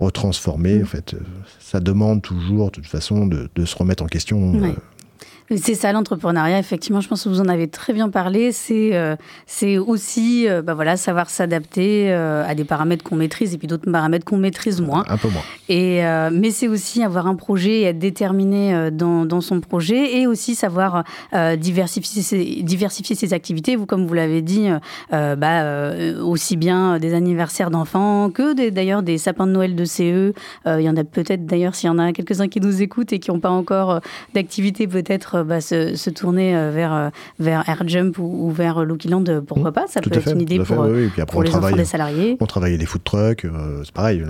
retransformer. 0.00 0.82
En 0.82 0.86
fait, 0.86 1.14
ça 1.60 1.78
demande 1.78 2.22
toujours, 2.22 2.66
de 2.66 2.72
toute 2.72 2.86
façon, 2.86 3.26
de, 3.26 3.48
de 3.54 3.64
se 3.64 3.76
remettre 3.76 4.02
en 4.02 4.06
question. 4.06 4.54
Euh, 4.56 4.72
c'est 5.56 5.74
ça 5.74 5.92
l'entrepreneuriat, 5.92 6.58
effectivement, 6.58 7.00
je 7.00 7.08
pense 7.08 7.24
que 7.24 7.28
vous 7.28 7.40
en 7.40 7.48
avez 7.48 7.68
très 7.68 7.92
bien 7.92 8.08
parlé. 8.08 8.52
C'est 8.52 8.90
euh, 8.94 9.16
c'est 9.46 9.78
aussi 9.78 10.48
euh, 10.48 10.62
bah 10.62 10.74
voilà, 10.74 10.96
savoir 10.96 11.30
s'adapter 11.30 12.12
euh, 12.12 12.44
à 12.46 12.54
des 12.54 12.64
paramètres 12.64 13.04
qu'on 13.04 13.16
maîtrise 13.16 13.54
et 13.54 13.58
puis 13.58 13.66
d'autres 13.66 13.90
paramètres 13.90 14.24
qu'on 14.24 14.38
maîtrise 14.38 14.80
moins. 14.80 15.04
Un 15.08 15.16
peu 15.16 15.28
moins. 15.28 15.42
Et, 15.68 16.02
mais 16.32 16.50
c'est 16.50 16.68
aussi 16.68 17.02
avoir 17.02 17.26
un 17.26 17.34
projet 17.34 17.80
et 17.80 17.82
être 17.84 17.98
déterminé 17.98 18.90
dans, 18.90 19.24
dans 19.24 19.40
son 19.40 19.60
projet 19.60 20.18
et 20.18 20.26
aussi 20.26 20.54
savoir 20.54 21.04
diversifier, 21.56 22.22
ses, 22.22 22.62
diversifier 22.62 23.16
ses 23.16 23.32
activités. 23.32 23.76
Vous, 23.76 23.86
comme 23.86 24.06
vous 24.06 24.14
l'avez 24.14 24.42
dit, 24.42 24.68
bah, 25.10 25.92
aussi 26.22 26.56
bien 26.56 26.98
des 26.98 27.14
anniversaires 27.14 27.70
d'enfants 27.70 28.30
que 28.30 28.70
d'ailleurs 28.70 29.02
des 29.02 29.18
sapins 29.18 29.46
de 29.46 29.52
Noël 29.52 29.74
de 29.74 29.84
CE. 29.84 30.32
Il 30.66 30.80
y 30.80 30.88
en 30.88 30.96
a 30.96 31.04
peut-être 31.04 31.46
d'ailleurs, 31.46 31.74
s'il 31.74 31.88
y 31.88 31.90
en 31.90 31.98
a 31.98 32.12
quelques-uns 32.12 32.48
qui 32.48 32.60
nous 32.60 32.82
écoutent 32.82 33.12
et 33.12 33.18
qui 33.18 33.30
n'ont 33.30 33.40
pas 33.40 33.50
encore 33.50 34.00
d'activité, 34.34 34.86
peut-être 34.86 35.31
bah, 35.42 35.60
se, 35.60 36.10
tourner 36.10 36.56
euh, 36.56 36.70
vers, 36.70 36.92
euh, 36.92 37.08
vers 37.38 37.68
AirJump 37.68 38.18
ou, 38.18 38.46
ou 38.46 38.50
vers 38.50 38.84
Land, 38.84 39.24
pourquoi 39.46 39.70
mmh. 39.70 39.74
pas 39.74 39.86
Ça 39.88 40.00
peut 40.00 40.10
être 40.12 40.32
une 40.32 40.40
idée 40.40 40.58
pour, 40.58 40.86
pour 41.26 41.42
les 41.42 41.54
enfants 41.54 41.76
des 41.76 41.84
salariés. 41.84 42.36
On 42.40 42.46
travaille 42.46 42.76
des 42.78 42.86
food 42.86 43.04
trucks, 43.04 43.44
euh, 43.44 43.82
c'est 43.84 43.92
pareil. 43.92 44.22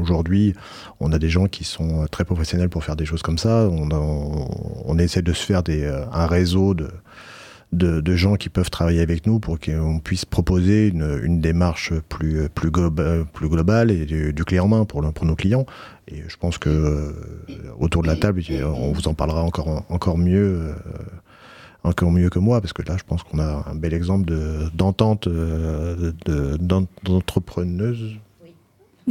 Aujourd'hui, 0.00 0.54
on 1.00 1.12
a 1.12 1.18
des 1.18 1.28
gens 1.28 1.46
qui 1.46 1.64
sont 1.64 2.06
très 2.10 2.24
professionnels 2.24 2.68
pour 2.68 2.84
faire 2.84 2.96
des 2.96 3.06
choses 3.06 3.22
comme 3.22 3.38
ça. 3.38 3.68
On, 3.70 3.88
on, 4.84 4.98
essaie 4.98 5.22
de 5.22 5.32
se 5.32 5.44
faire 5.44 5.62
des, 5.62 5.90
un 6.12 6.26
réseau 6.26 6.74
de, 6.74 6.88
de, 7.72 8.14
gens 8.14 8.36
qui 8.36 8.48
peuvent 8.48 8.70
travailler 8.70 9.00
avec 9.00 9.26
nous 9.26 9.40
pour 9.40 9.58
qu'on 9.58 9.98
puisse 9.98 10.24
proposer 10.24 10.88
une, 10.88 11.40
démarche 11.40 11.92
plus, 12.08 12.48
plus, 12.48 12.70
globale 12.70 13.90
et 13.90 14.04
du, 14.04 14.32
du 14.32 14.44
clé 14.44 14.60
en 14.60 14.68
main 14.68 14.84
pour, 14.84 15.02
nos 15.02 15.34
clients. 15.34 15.66
Et 16.08 16.22
je 16.28 16.36
pense 16.36 16.58
que 16.58 16.68
euh, 16.68 17.12
autour 17.78 18.02
de 18.02 18.08
la 18.08 18.16
table, 18.16 18.42
on 18.64 18.92
vous 18.92 19.08
en 19.08 19.14
parlera 19.14 19.42
encore, 19.42 19.84
encore 19.88 20.18
mieux. 20.18 20.60
Euh, 20.60 20.74
encore 21.84 22.12
mieux 22.12 22.30
que 22.30 22.38
moi, 22.38 22.60
parce 22.60 22.72
que 22.72 22.82
là, 22.82 22.96
je 22.96 23.02
pense 23.02 23.24
qu'on 23.24 23.40
a 23.40 23.64
un 23.68 23.74
bel 23.74 23.92
exemple 23.92 24.32
d'entente 24.72 25.26
de, 25.26 26.14
d'entrepreneuse 27.02 28.18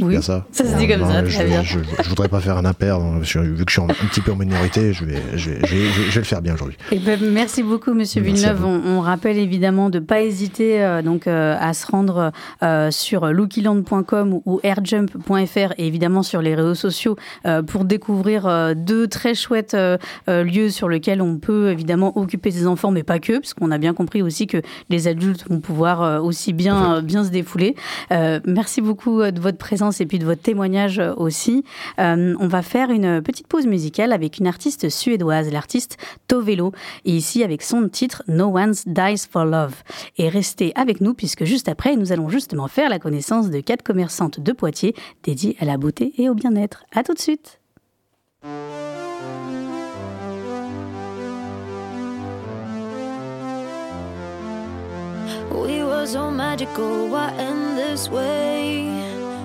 oui, 0.00 0.22
ça. 0.22 0.46
Ça 0.52 0.64
se 0.64 0.76
dit 0.78 0.88
comme 0.88 1.04
ça, 1.04 1.24
je, 1.24 1.34
très 1.34 1.44
bien. 1.44 1.62
Je, 1.62 1.78
je, 2.02 2.08
voudrais 2.08 2.28
pas 2.28 2.40
faire 2.40 2.56
un 2.56 2.64
impair, 2.64 2.98
vu 2.98 3.64
que 3.64 3.70
je 3.70 3.72
suis 3.72 3.82
un 3.82 3.86
petit 4.08 4.22
peu 4.22 4.32
en 4.32 4.36
minorité, 4.36 4.94
je 4.94 5.04
vais, 5.04 5.20
je 5.34 5.50
vais, 5.50 5.66
je 5.66 5.74
vais, 5.74 6.10
le 6.14 6.22
faire 6.22 6.40
bien 6.40 6.54
aujourd'hui. 6.54 6.78
Eh 6.90 6.98
ben, 6.98 7.20
merci 7.20 7.62
beaucoup, 7.62 7.92
Monsieur 7.92 8.22
Villeneuve. 8.22 8.64
On, 8.64 8.80
on, 8.86 9.00
rappelle 9.00 9.36
évidemment 9.36 9.90
de 9.90 9.98
ne 9.98 10.04
pas 10.04 10.22
hésiter 10.22 10.82
euh, 10.82 11.02
donc, 11.02 11.26
euh, 11.26 11.56
à 11.60 11.74
se 11.74 11.86
rendre 11.86 12.32
euh, 12.62 12.90
sur 12.90 13.26
lookyland.com 13.26 14.40
ou 14.46 14.60
airjump.fr 14.62 15.72
et 15.76 15.86
évidemment 15.86 16.22
sur 16.22 16.40
les 16.40 16.54
réseaux 16.54 16.74
sociaux 16.74 17.16
pour 17.66 17.84
découvrir 17.84 18.74
deux 18.76 19.06
très 19.08 19.34
chouettes 19.34 19.76
lieux 20.28 20.70
sur 20.70 20.88
lesquels 20.88 21.20
on 21.20 21.38
peut 21.38 21.70
évidemment 21.70 22.16
occuper 22.16 22.50
ses 22.50 22.66
enfants, 22.66 22.90
mais 22.90 23.02
pas 23.02 23.18
que, 23.18 23.34
parce 23.34 23.54
qu'on 23.54 23.70
a 23.70 23.78
bien 23.78 23.94
compris 23.94 24.22
aussi 24.22 24.46
que 24.46 24.58
les 24.88 25.08
adultes 25.08 25.44
vont 25.48 25.60
pouvoir 25.60 26.24
aussi 26.24 26.52
bien, 26.52 27.02
bien 27.02 27.24
se 27.24 27.30
défouler. 27.30 27.74
merci 28.10 28.80
beaucoup 28.80 29.22
de 29.22 29.40
votre 29.40 29.58
présence 29.58 29.81
et 29.90 30.06
puis 30.06 30.18
de 30.18 30.24
votre 30.24 30.42
témoignage 30.42 31.00
aussi. 31.16 31.64
Euh, 31.98 32.34
on 32.38 32.46
va 32.46 32.62
faire 32.62 32.90
une 32.90 33.20
petite 33.22 33.46
pause 33.46 33.66
musicale 33.66 34.12
avec 34.12 34.38
une 34.38 34.46
artiste 34.46 34.88
suédoise, 34.88 35.50
l'artiste 35.50 35.96
Tovelo, 36.28 36.72
et 37.04 37.12
ici 37.12 37.42
avec 37.42 37.62
son 37.62 37.88
titre 37.88 38.22
No 38.28 38.56
One's 38.56 38.86
Dies 38.86 39.26
for 39.30 39.44
Love. 39.44 39.74
Et 40.18 40.28
restez 40.28 40.72
avec 40.76 41.00
nous 41.00 41.14
puisque 41.14 41.44
juste 41.44 41.68
après, 41.68 41.96
nous 41.96 42.12
allons 42.12 42.28
justement 42.28 42.68
faire 42.68 42.88
la 42.88 42.98
connaissance 42.98 43.50
de 43.50 43.60
quatre 43.60 43.82
commerçantes 43.82 44.40
de 44.40 44.52
Poitiers 44.52 44.94
dédiées 45.24 45.56
à 45.58 45.64
la 45.64 45.76
beauté 45.76 46.12
et 46.18 46.28
au 46.28 46.34
bien-être. 46.34 46.84
À 46.94 47.02
tout 47.02 47.14
de 47.14 47.18
suite. 47.18 47.58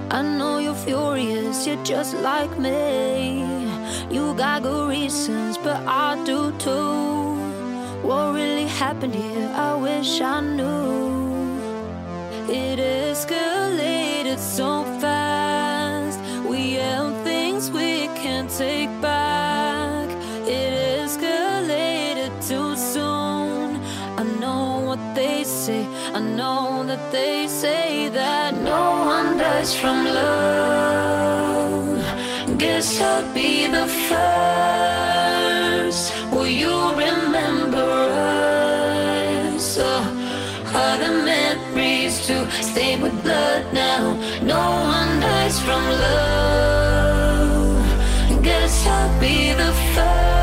I 0.10 0.22
know 0.22 0.60
you're 0.60 0.74
furious, 0.74 1.68
you're 1.68 1.84
just 1.84 2.14
like 2.16 2.58
me. 2.58 3.42
You 4.10 4.34
got 4.36 4.64
good 4.64 4.90
reasons, 4.90 5.58
but 5.58 5.84
I 5.86 6.24
do 6.24 6.54
too. 6.58 7.36
What 8.08 8.34
really 8.34 8.68
happened 8.68 9.14
here? 9.14 9.52
I 9.54 9.76
wish 9.76 10.22
I 10.22 10.40
knew. 10.40 11.60
It 12.50 12.80
escalated 12.80 14.40
so 14.40 14.77
from 29.74 30.06
love. 30.06 31.58
Guess 32.58 33.02
I'll 33.02 33.34
be 33.34 33.68
the 33.68 33.88
first. 34.08 34.24
Will 36.32 36.48
you 36.48 36.92
remember 36.92 37.90
us? 39.54 39.78
Oh, 39.80 40.04
are 40.74 40.98
the 40.98 41.12
memories 41.24 42.26
to 42.28 42.50
stay 42.62 42.98
with 43.02 43.22
blood 43.24 43.74
now? 43.74 44.16
No 44.42 44.62
one 44.98 45.20
dies 45.20 45.60
from 45.60 45.84
love. 46.06 47.84
Guess 48.44 48.88
I'll 48.88 49.20
be 49.20 49.54
the 49.54 49.74
first. 49.94 50.37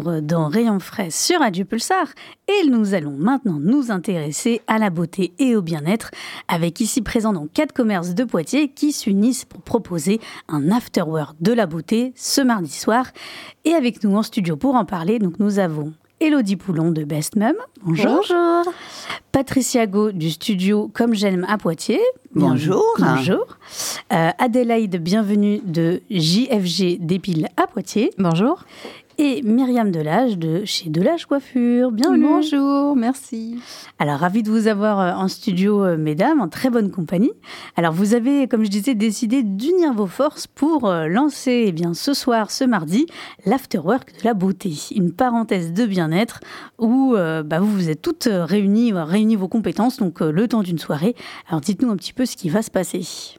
Retour 0.00 0.22
dans 0.22 0.48
Rayon 0.48 0.80
frais 0.80 1.10
sur 1.10 1.40
Radio 1.40 1.64
Pulsar 1.64 2.06
et 2.48 2.66
nous 2.68 2.94
allons 2.94 3.16
maintenant 3.16 3.58
nous 3.60 3.90
intéresser 3.90 4.62
à 4.66 4.78
la 4.78 4.90
beauté 4.90 5.32
et 5.38 5.56
au 5.56 5.62
bien-être 5.62 6.10
avec 6.48 6.80
ici 6.80 7.02
présent 7.02 7.32
dans 7.32 7.46
quatre 7.46 7.72
commerces 7.72 8.14
de 8.14 8.24
Poitiers 8.24 8.68
qui 8.68 8.92
s'unissent 8.92 9.44
pour 9.44 9.62
proposer 9.62 10.20
un 10.48 10.70
afterwork 10.70 11.36
de 11.40 11.52
la 11.52 11.66
beauté 11.66 12.12
ce 12.16 12.40
mardi 12.40 12.72
soir. 12.72 13.06
Et 13.64 13.74
avec 13.74 14.02
nous 14.02 14.16
en 14.16 14.22
studio 14.22 14.56
pour 14.56 14.74
en 14.74 14.84
parler, 14.84 15.18
donc 15.18 15.38
nous 15.38 15.58
avons 15.58 15.92
Elodie 16.20 16.56
Poulon 16.56 16.90
de 16.90 17.04
Best 17.04 17.36
Mum. 17.36 17.54
Bonjour. 17.82 18.16
Bonjour. 18.16 18.72
Patricia 19.32 19.86
Go 19.86 20.12
du 20.12 20.30
studio 20.30 20.90
Comme 20.92 21.14
j'aime 21.14 21.46
à 21.48 21.56
Poitiers. 21.56 22.02
Bonjour. 22.34 22.84
Bonjour. 22.98 23.46
Euh, 24.12 24.30
Adélaïde, 24.38 25.02
bienvenue 25.02 25.60
de 25.64 26.02
JFG 26.10 26.98
Dépile 27.00 27.48
à 27.56 27.66
Poitiers. 27.66 28.10
Bonjour. 28.18 28.64
Et 29.22 29.42
Myriam 29.42 29.90
Delage 29.90 30.38
de 30.38 30.64
chez 30.64 30.88
Delage 30.88 31.26
Coiffure. 31.26 31.92
Bienvenue. 31.92 32.24
Bonjour, 32.24 32.96
merci. 32.96 33.58
Alors, 33.98 34.18
ravi 34.18 34.42
de 34.42 34.50
vous 34.50 34.66
avoir 34.66 34.98
euh, 34.98 35.12
en 35.12 35.28
studio, 35.28 35.84
euh, 35.84 35.98
mesdames, 35.98 36.40
en 36.40 36.48
très 36.48 36.70
bonne 36.70 36.90
compagnie. 36.90 37.32
Alors, 37.76 37.92
vous 37.92 38.14
avez, 38.14 38.48
comme 38.48 38.64
je 38.64 38.70
disais, 38.70 38.94
décidé 38.94 39.42
d'unir 39.42 39.92
vos 39.92 40.06
forces 40.06 40.46
pour 40.46 40.88
euh, 40.88 41.06
lancer, 41.06 41.64
eh 41.66 41.72
bien, 41.72 41.92
ce 41.92 42.14
soir, 42.14 42.50
ce 42.50 42.64
mardi, 42.64 43.04
l'Afterwork 43.44 44.10
de 44.18 44.24
la 44.24 44.32
beauté. 44.32 44.72
Une 44.96 45.12
parenthèse 45.12 45.74
de 45.74 45.84
bien-être 45.84 46.40
où 46.78 47.14
euh, 47.14 47.42
bah, 47.42 47.60
vous 47.60 47.70
vous 47.70 47.90
êtes 47.90 48.00
toutes 48.00 48.26
réunies, 48.30 48.94
réunies 48.94 49.36
vos 49.36 49.48
compétences, 49.48 49.98
donc 49.98 50.22
euh, 50.22 50.32
le 50.32 50.48
temps 50.48 50.62
d'une 50.62 50.78
soirée. 50.78 51.14
Alors, 51.46 51.60
dites-nous 51.60 51.90
un 51.90 51.96
petit 51.96 52.14
peu 52.14 52.24
ce 52.24 52.38
qui 52.38 52.48
va 52.48 52.62
se 52.62 52.70
passer. 52.70 53.38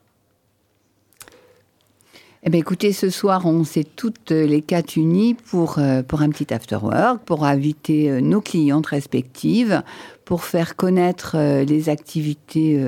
Eh 2.44 2.50
bien, 2.50 2.60
écoutez, 2.60 2.92
ce 2.92 3.12
soir, 3.12 3.46
on 3.46 3.64
s'est 3.64 3.84
toutes 3.84 4.32
les 4.32 4.64
quatre 4.64 4.96
unies 4.96 5.36
pour, 5.36 5.78
euh, 5.78 6.02
pour 6.02 6.24
un 6.24 6.30
petit 6.30 6.52
after-work, 6.52 7.24
pour 7.24 7.46
inviter 7.46 8.10
euh, 8.10 8.20
nos 8.20 8.42
clientes 8.42 8.88
respectives, 8.88 9.84
pour 10.26 10.44
faire 10.44 10.76
connaître 10.76 11.36
euh, 11.36 11.64
les 11.64 11.88
activités 11.90 12.82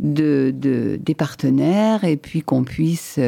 de, 0.00 0.54
de- 0.56 0.98
des 1.04 1.14
partenaires 1.14 2.04
et 2.04 2.16
puis 2.16 2.40
qu'on 2.40 2.64
puisse 2.64 3.20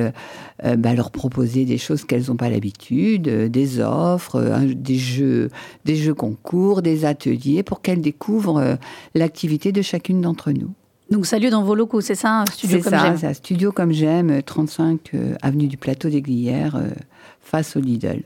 bah, 0.62 0.94
leur 0.94 1.10
proposer 1.10 1.66
des 1.66 1.76
choses 1.78 2.04
qu'elles 2.04 2.28
n'ont 2.28 2.36
pas 2.36 2.48
l'habitude, 2.48 3.28
des 3.28 3.80
offres, 3.80 4.60
des 4.64 4.96
jeux, 4.96 5.50
des 5.84 5.96
jeux 5.96 6.14
concours, 6.14 6.80
des 6.80 7.04
ateliers, 7.04 7.62
pour 7.62 7.82
qu'elles 7.82 8.00
découvrent 8.00 8.78
l'activité 9.14 9.72
de 9.72 9.82
chacune 9.82 10.22
d'entre 10.22 10.52
nous. 10.52 10.70
Donc, 11.10 11.26
ça 11.26 11.36
a 11.36 11.38
lieu 11.40 11.50
dans 11.50 11.64
vos 11.64 11.74
locaux, 11.74 12.00
c'est 12.00 12.14
ça, 12.14 12.42
un 12.42 12.46
studio 12.46 12.80
comme 12.80 12.92
ça, 12.92 13.04
j'aime 13.04 13.18
c'est 13.18 13.26
un 13.26 13.34
studio 13.34 13.72
comme 13.72 13.92
j'aime, 13.92 14.30
euh, 14.30 14.42
35 14.42 15.10
euh, 15.14 15.34
avenue 15.42 15.66
du 15.66 15.76
Plateau 15.76 16.08
des 16.08 16.22
Glières, 16.22 16.76
euh, 16.76 16.90
face 17.40 17.76
au 17.76 17.80
Lidl. 17.80 18.22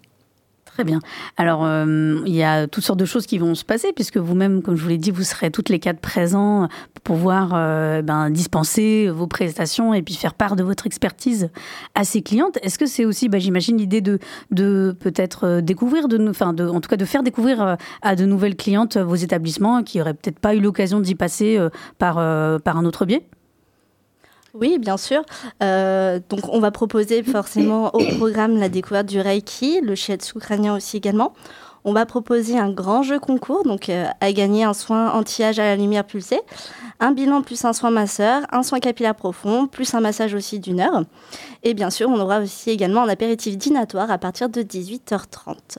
Très 0.74 0.82
bien. 0.82 0.98
Alors, 1.36 1.64
euh, 1.64 2.20
il 2.26 2.34
y 2.34 2.42
a 2.42 2.66
toutes 2.66 2.82
sortes 2.82 2.98
de 2.98 3.04
choses 3.04 3.26
qui 3.26 3.38
vont 3.38 3.54
se 3.54 3.64
passer, 3.64 3.92
puisque 3.92 4.16
vous-même, 4.16 4.60
comme 4.60 4.74
je 4.74 4.82
vous 4.82 4.88
l'ai 4.88 4.98
dit, 4.98 5.12
vous 5.12 5.22
serez 5.22 5.52
toutes 5.52 5.68
les 5.68 5.78
quatre 5.78 6.00
présents 6.00 6.66
pour 6.94 7.02
pouvoir 7.04 7.52
euh, 7.54 8.02
ben, 8.02 8.28
dispenser 8.28 9.08
vos 9.08 9.28
prestations 9.28 9.94
et 9.94 10.02
puis 10.02 10.14
faire 10.14 10.34
part 10.34 10.56
de 10.56 10.64
votre 10.64 10.88
expertise 10.88 11.48
à 11.94 12.02
ces 12.02 12.22
clientes. 12.22 12.58
Est-ce 12.62 12.80
que 12.80 12.86
c'est 12.86 13.04
aussi, 13.04 13.28
ben, 13.28 13.40
j'imagine, 13.40 13.76
l'idée 13.76 14.00
de, 14.00 14.18
peut-être 14.98 15.44
euh, 15.44 15.60
découvrir, 15.60 16.08
de, 16.08 16.28
enfin, 16.28 16.48
en 16.48 16.80
tout 16.80 16.88
cas, 16.88 16.96
de 16.96 17.04
faire 17.04 17.22
découvrir 17.22 17.76
à 18.02 18.16
de 18.16 18.24
nouvelles 18.24 18.56
clientes 18.56 18.96
vos 18.96 19.14
établissements 19.14 19.84
qui 19.84 19.98
n'auraient 19.98 20.14
peut-être 20.14 20.40
pas 20.40 20.56
eu 20.56 20.60
l'occasion 20.60 20.98
d'y 20.98 21.14
passer 21.14 21.56
par 21.98 22.18
un 22.18 22.84
autre 22.84 23.04
biais? 23.04 23.28
Oui, 24.54 24.78
bien 24.78 24.96
sûr. 24.96 25.22
Euh, 25.62 26.20
donc, 26.28 26.48
on 26.48 26.60
va 26.60 26.70
proposer 26.70 27.22
forcément 27.24 27.92
au 27.94 28.04
programme 28.16 28.56
la 28.56 28.68
découverte 28.68 29.06
du 29.06 29.20
Reiki, 29.20 29.80
le 29.80 29.96
shiatsu 29.96 30.38
crânien 30.38 30.76
aussi 30.76 30.96
également. 30.96 31.34
On 31.84 31.92
va 31.92 32.06
proposer 32.06 32.58
un 32.58 32.70
grand 32.70 33.02
jeu 33.02 33.18
concours, 33.18 33.64
donc 33.64 33.88
euh, 33.88 34.06
à 34.20 34.32
gagner 34.32 34.64
un 34.64 34.72
soin 34.72 35.10
anti-âge 35.10 35.58
à 35.58 35.64
la 35.64 35.76
lumière 35.76 36.04
pulsée, 36.04 36.40
un 36.98 37.12
bilan 37.12 37.42
plus 37.42 37.62
un 37.64 37.74
soin 37.74 37.90
masseur, 37.90 38.42
un 38.52 38.62
soin 38.62 38.78
capillaire 38.78 39.14
profond, 39.14 39.66
plus 39.66 39.92
un 39.92 40.00
massage 40.00 40.34
aussi 40.34 40.60
d'une 40.60 40.80
heure. 40.80 41.02
Et 41.62 41.74
bien 41.74 41.90
sûr, 41.90 42.08
on 42.08 42.18
aura 42.18 42.40
aussi 42.40 42.70
également 42.70 43.02
un 43.02 43.08
apéritif 43.08 43.58
dînatoire 43.58 44.10
à 44.10 44.18
partir 44.18 44.48
de 44.48 44.62
18h30. 44.62 45.78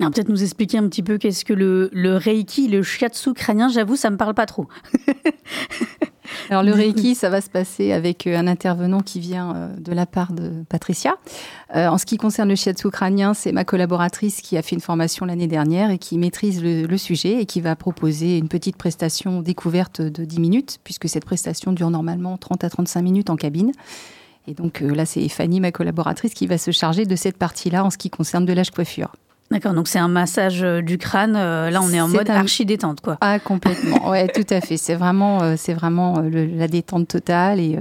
Alors, 0.00 0.10
peut-être 0.10 0.30
nous 0.30 0.42
expliquer 0.42 0.78
un 0.78 0.88
petit 0.88 1.02
peu 1.02 1.18
qu'est-ce 1.18 1.44
que 1.44 1.52
le, 1.52 1.90
Reiki, 2.16 2.68
le 2.68 2.82
shiatsu 2.82 3.34
crânien. 3.34 3.68
J'avoue, 3.68 3.96
ça 3.96 4.10
me 4.10 4.16
parle 4.16 4.34
pas 4.34 4.46
trop. 4.46 4.66
Alors 6.50 6.62
le 6.62 6.72
Reiki, 6.72 7.14
ça 7.14 7.30
va 7.30 7.40
se 7.40 7.50
passer 7.50 7.92
avec 7.92 8.26
euh, 8.26 8.36
un 8.36 8.46
intervenant 8.46 9.00
qui 9.00 9.20
vient 9.20 9.54
euh, 9.54 9.76
de 9.78 9.92
la 9.92 10.06
part 10.06 10.32
de 10.32 10.64
Patricia. 10.68 11.16
Euh, 11.74 11.88
en 11.88 11.98
ce 11.98 12.06
qui 12.06 12.16
concerne 12.16 12.48
le 12.48 12.56
shiatsu 12.56 12.90
crânien, 12.90 13.34
c'est 13.34 13.52
ma 13.52 13.64
collaboratrice 13.64 14.40
qui 14.40 14.56
a 14.56 14.62
fait 14.62 14.74
une 14.74 14.80
formation 14.80 15.26
l'année 15.26 15.46
dernière 15.46 15.90
et 15.90 15.98
qui 15.98 16.18
maîtrise 16.18 16.62
le, 16.62 16.86
le 16.86 16.98
sujet 16.98 17.40
et 17.40 17.46
qui 17.46 17.60
va 17.60 17.76
proposer 17.76 18.38
une 18.38 18.48
petite 18.48 18.76
prestation 18.76 19.42
découverte 19.42 20.00
de 20.02 20.24
10 20.24 20.40
minutes, 20.40 20.78
puisque 20.84 21.08
cette 21.08 21.24
prestation 21.24 21.72
dure 21.72 21.90
normalement 21.90 22.36
30 22.36 22.64
à 22.64 22.70
35 22.70 23.02
minutes 23.02 23.30
en 23.30 23.36
cabine. 23.36 23.72
Et 24.46 24.54
donc 24.54 24.82
euh, 24.82 24.94
là, 24.94 25.06
c'est 25.06 25.26
Fanny, 25.28 25.60
ma 25.60 25.72
collaboratrice, 25.72 26.34
qui 26.34 26.46
va 26.46 26.58
se 26.58 26.70
charger 26.70 27.04
de 27.04 27.16
cette 27.16 27.36
partie-là 27.36 27.84
en 27.84 27.90
ce 27.90 27.98
qui 27.98 28.10
concerne 28.10 28.44
de 28.44 28.52
l'âge 28.52 28.70
coiffure. 28.70 29.14
D'accord, 29.50 29.74
donc 29.74 29.86
c'est 29.88 29.98
un 29.98 30.08
massage 30.08 30.62
euh, 30.62 30.80
du 30.80 30.96
crâne. 30.96 31.36
euh, 31.36 31.68
Là, 31.70 31.80
on 31.82 31.90
est 31.92 32.00
en 32.00 32.08
mode 32.08 32.30
un- 32.30 32.36
archi 32.36 32.64
détente, 32.64 33.00
quoi. 33.02 33.18
Ah, 33.20 33.38
complètement. 33.38 34.08
Ouais, 34.08 34.28
tout 34.28 34.46
à 34.48 34.60
fait. 34.62 34.78
C'est 34.78 34.94
vraiment, 34.94 35.42
euh, 35.42 35.54
c'est 35.58 35.74
vraiment 35.74 36.20
le- 36.20 36.46
la 36.46 36.68
détente 36.68 37.08
totale 37.08 37.60
et, 37.60 37.78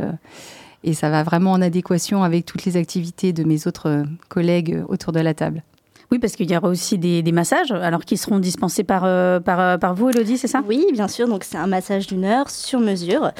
et 0.83 0.93
ça 0.93 1.09
va 1.09 1.23
vraiment 1.23 1.51
en 1.53 1.61
adéquation 1.61 2.23
avec 2.23 2.45
toutes 2.45 2.65
les 2.65 2.75
activités 2.75 3.31
de 3.31 3.43
mes 3.45 3.67
autres 3.67 4.03
collègues 4.27 4.83
autour 4.89 5.13
de 5.13 5.21
la 5.21 5.33
table. 5.33 5.63
Oui, 6.11 6.19
parce 6.19 6.33
qu'il 6.33 6.51
y 6.51 6.57
aura 6.57 6.67
aussi 6.67 6.97
des, 6.97 7.21
des 7.23 7.31
massages, 7.31 7.71
alors 7.71 8.03
qui 8.03 8.17
seront 8.17 8.39
dispensés 8.39 8.83
par, 8.83 9.03
euh, 9.05 9.39
par, 9.39 9.79
par 9.79 9.95
vous, 9.95 10.09
Elodie, 10.09 10.37
c'est 10.37 10.49
ça? 10.49 10.61
Oui, 10.67 10.85
bien 10.91 11.07
sûr. 11.07 11.25
Donc, 11.29 11.45
c'est 11.45 11.57
un 11.57 11.67
massage 11.67 12.05
d'une 12.07 12.25
heure 12.25 12.49
sur 12.49 12.81
mesure, 12.81 13.31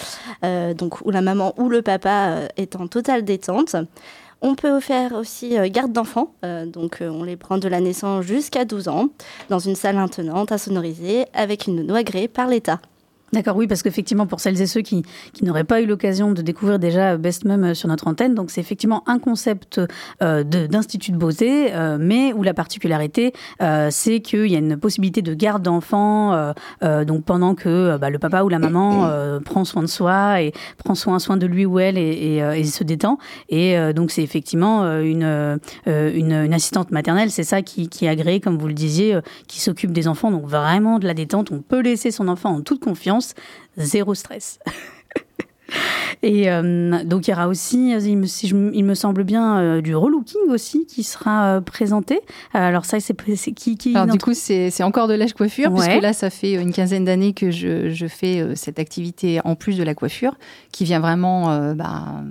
euh, 0.46 0.74
donc 0.74 1.06
où 1.06 1.12
la 1.12 1.20
maman 1.22 1.54
ou 1.58 1.68
le 1.68 1.82
papa 1.82 2.44
est 2.56 2.78
en 2.78 2.88
totale 2.88 3.26
détente. 3.26 3.76
On 4.44 4.56
peut 4.56 4.80
faire 4.80 5.14
aussi 5.14 5.56
euh, 5.56 5.70
garde 5.70 5.94
d'enfants, 5.94 6.34
euh, 6.44 6.66
donc 6.66 7.02
euh, 7.02 7.10
on 7.10 7.24
les 7.24 7.38
prend 7.38 7.60
de 7.60 7.68
la 7.68 7.80
naissance 7.80 8.26
jusqu'à 8.26 8.66
12 8.66 8.88
ans, 8.88 9.10
dans 9.50 9.60
une 9.60 9.76
salle 9.76 10.00
intenante 10.00 10.52
à 10.52 10.58
sonoriser, 10.58 11.26
avec 11.36 11.68
une 11.68 11.76
nounou 11.76 11.94
agréée 11.94 12.28
par 12.28 12.48
l'État. 12.48 12.82
D'accord, 13.34 13.56
oui, 13.56 13.66
parce 13.66 13.82
qu'effectivement, 13.82 14.28
pour 14.28 14.42
celles 14.42 14.62
et 14.62 14.68
ceux 14.68 14.82
qui, 14.82 15.04
qui 15.32 15.46
n'auraient 15.46 15.64
pas 15.64 15.80
eu 15.82 15.86
l'occasion 15.86 16.34
de 16.34 16.42
découvrir 16.42 16.80
déjà 16.80 17.16
Best 17.16 17.46
Mum 17.46 17.64
euh, 17.64 17.74
sur 17.74 17.88
notre 17.88 18.08
antenne, 18.08 18.36
donc 18.36 18.52
c'est 18.52 18.60
effectivement 18.60 19.04
un 19.08 19.20
concept 19.20 19.80
euh, 20.22 20.44
de- 20.44 20.68
d'institut 20.68 21.14
de, 21.14 21.18
beauté, 21.18 21.74
euh, 21.74 21.98
mais 21.98 22.34
où 22.34 22.44
la 22.44 22.54
particularité, 22.54 23.32
euh, 23.62 23.88
c'est 23.90 24.20
qu'il 24.20 24.48
y 24.48 24.56
a 24.56 24.60
une 24.60 24.76
possibilité 24.76 25.22
de 25.22 25.34
garde 25.34 25.64
d'enfants, 25.64 26.34
euh, 26.34 26.52
euh, 26.84 27.06
donc 27.06 27.24
pendant 27.24 27.56
que 27.56 27.96
bah, 27.98 28.10
le 28.10 28.20
papa 28.20 28.44
ou 28.44 28.50
la 28.50 28.60
maman 28.60 29.06
euh, 29.10 29.40
prend 29.40 29.64
soin 29.64 29.82
de 29.84 29.88
soi 29.88 30.42
et 30.42 30.52
prend 30.84 30.94
soin, 30.96 31.18
soin 31.20 31.38
de 31.38 31.46
lui 31.46 31.66
ou 31.66 31.80
elle 31.80 31.98
et, 31.98 32.02
et, 32.02 32.60
et 32.60 32.64
se 32.66 32.84
détend. 32.84 33.18
Et 33.48 33.78
euh, 33.78 33.94
donc 33.94 34.12
c'est 34.12 34.24
effectivement 34.24 34.84
une, 35.00 35.58
une, 35.88 36.32
une 36.34 36.54
assistante 36.54 36.92
maternelle, 36.92 37.32
c'est 37.32 37.44
ça 37.46 37.62
qui, 37.62 37.88
qui 37.88 38.04
est 38.06 38.10
agréé, 38.10 38.42
comme 38.42 38.58
vous 38.58 38.68
le 38.68 38.74
disiez, 38.74 39.16
euh, 39.16 39.22
qui 39.48 39.62
s'occupe 39.62 39.94
des 39.94 40.10
enfants, 40.10 40.32
donc 40.32 40.46
vraiment 40.48 41.00
de 41.00 41.08
la 41.08 41.14
détente. 41.14 41.50
On 41.54 41.62
peut 41.62 41.80
laisser 41.80 42.12
son 42.12 42.28
enfant 42.28 42.50
en 42.50 42.60
toute 42.62 42.82
confiance 42.84 43.21
zéro 43.78 44.14
stress. 44.16 44.60
Et 46.24 46.52
euh, 46.52 47.04
donc 47.06 47.28
il 47.28 47.32
y 47.32 47.34
aura 47.34 47.48
aussi, 47.48 47.92
il 47.98 48.18
me, 48.18 48.28
si 48.28 48.48
je- 48.48 48.56
il 48.74 48.84
me 48.84 48.94
semble 48.94 49.24
bien, 49.24 49.58
euh, 49.60 49.82
du 49.82 49.96
relooking 49.96 50.50
aussi 50.50 50.86
qui 50.86 51.02
sera 51.04 51.46
euh, 51.56 51.62
présenté. 51.62 52.20
Alors 52.54 52.84
ça, 52.86 53.00
c'est 53.00 53.16
qui, 53.54 53.78
qui 53.78 53.96
Alors 53.96 54.06
du 54.08 54.20
coup, 54.20 54.34
c'est 54.36 54.84
encore 54.84 55.08
de 55.08 55.14
l'âge 55.16 55.34
coiffure, 55.34 55.72
Ouais. 55.72 55.86
puisque 55.88 56.02
là, 56.02 56.14
ça 56.14 56.30
fait 56.30 56.54
une 56.54 56.74
quinzaine 56.74 57.06
d'années 57.06 57.34
que 57.34 57.50
je, 57.50 57.90
je 57.90 58.06
fais 58.08 58.46
cette 58.56 58.78
activité 58.80 59.40
en 59.46 59.56
plus 59.56 59.78
de 59.78 59.84
la 59.84 59.96
coiffure, 59.96 60.36
qui 60.72 60.84
vient 60.84 61.00
vraiment 61.00 61.74
bah, 61.74 62.22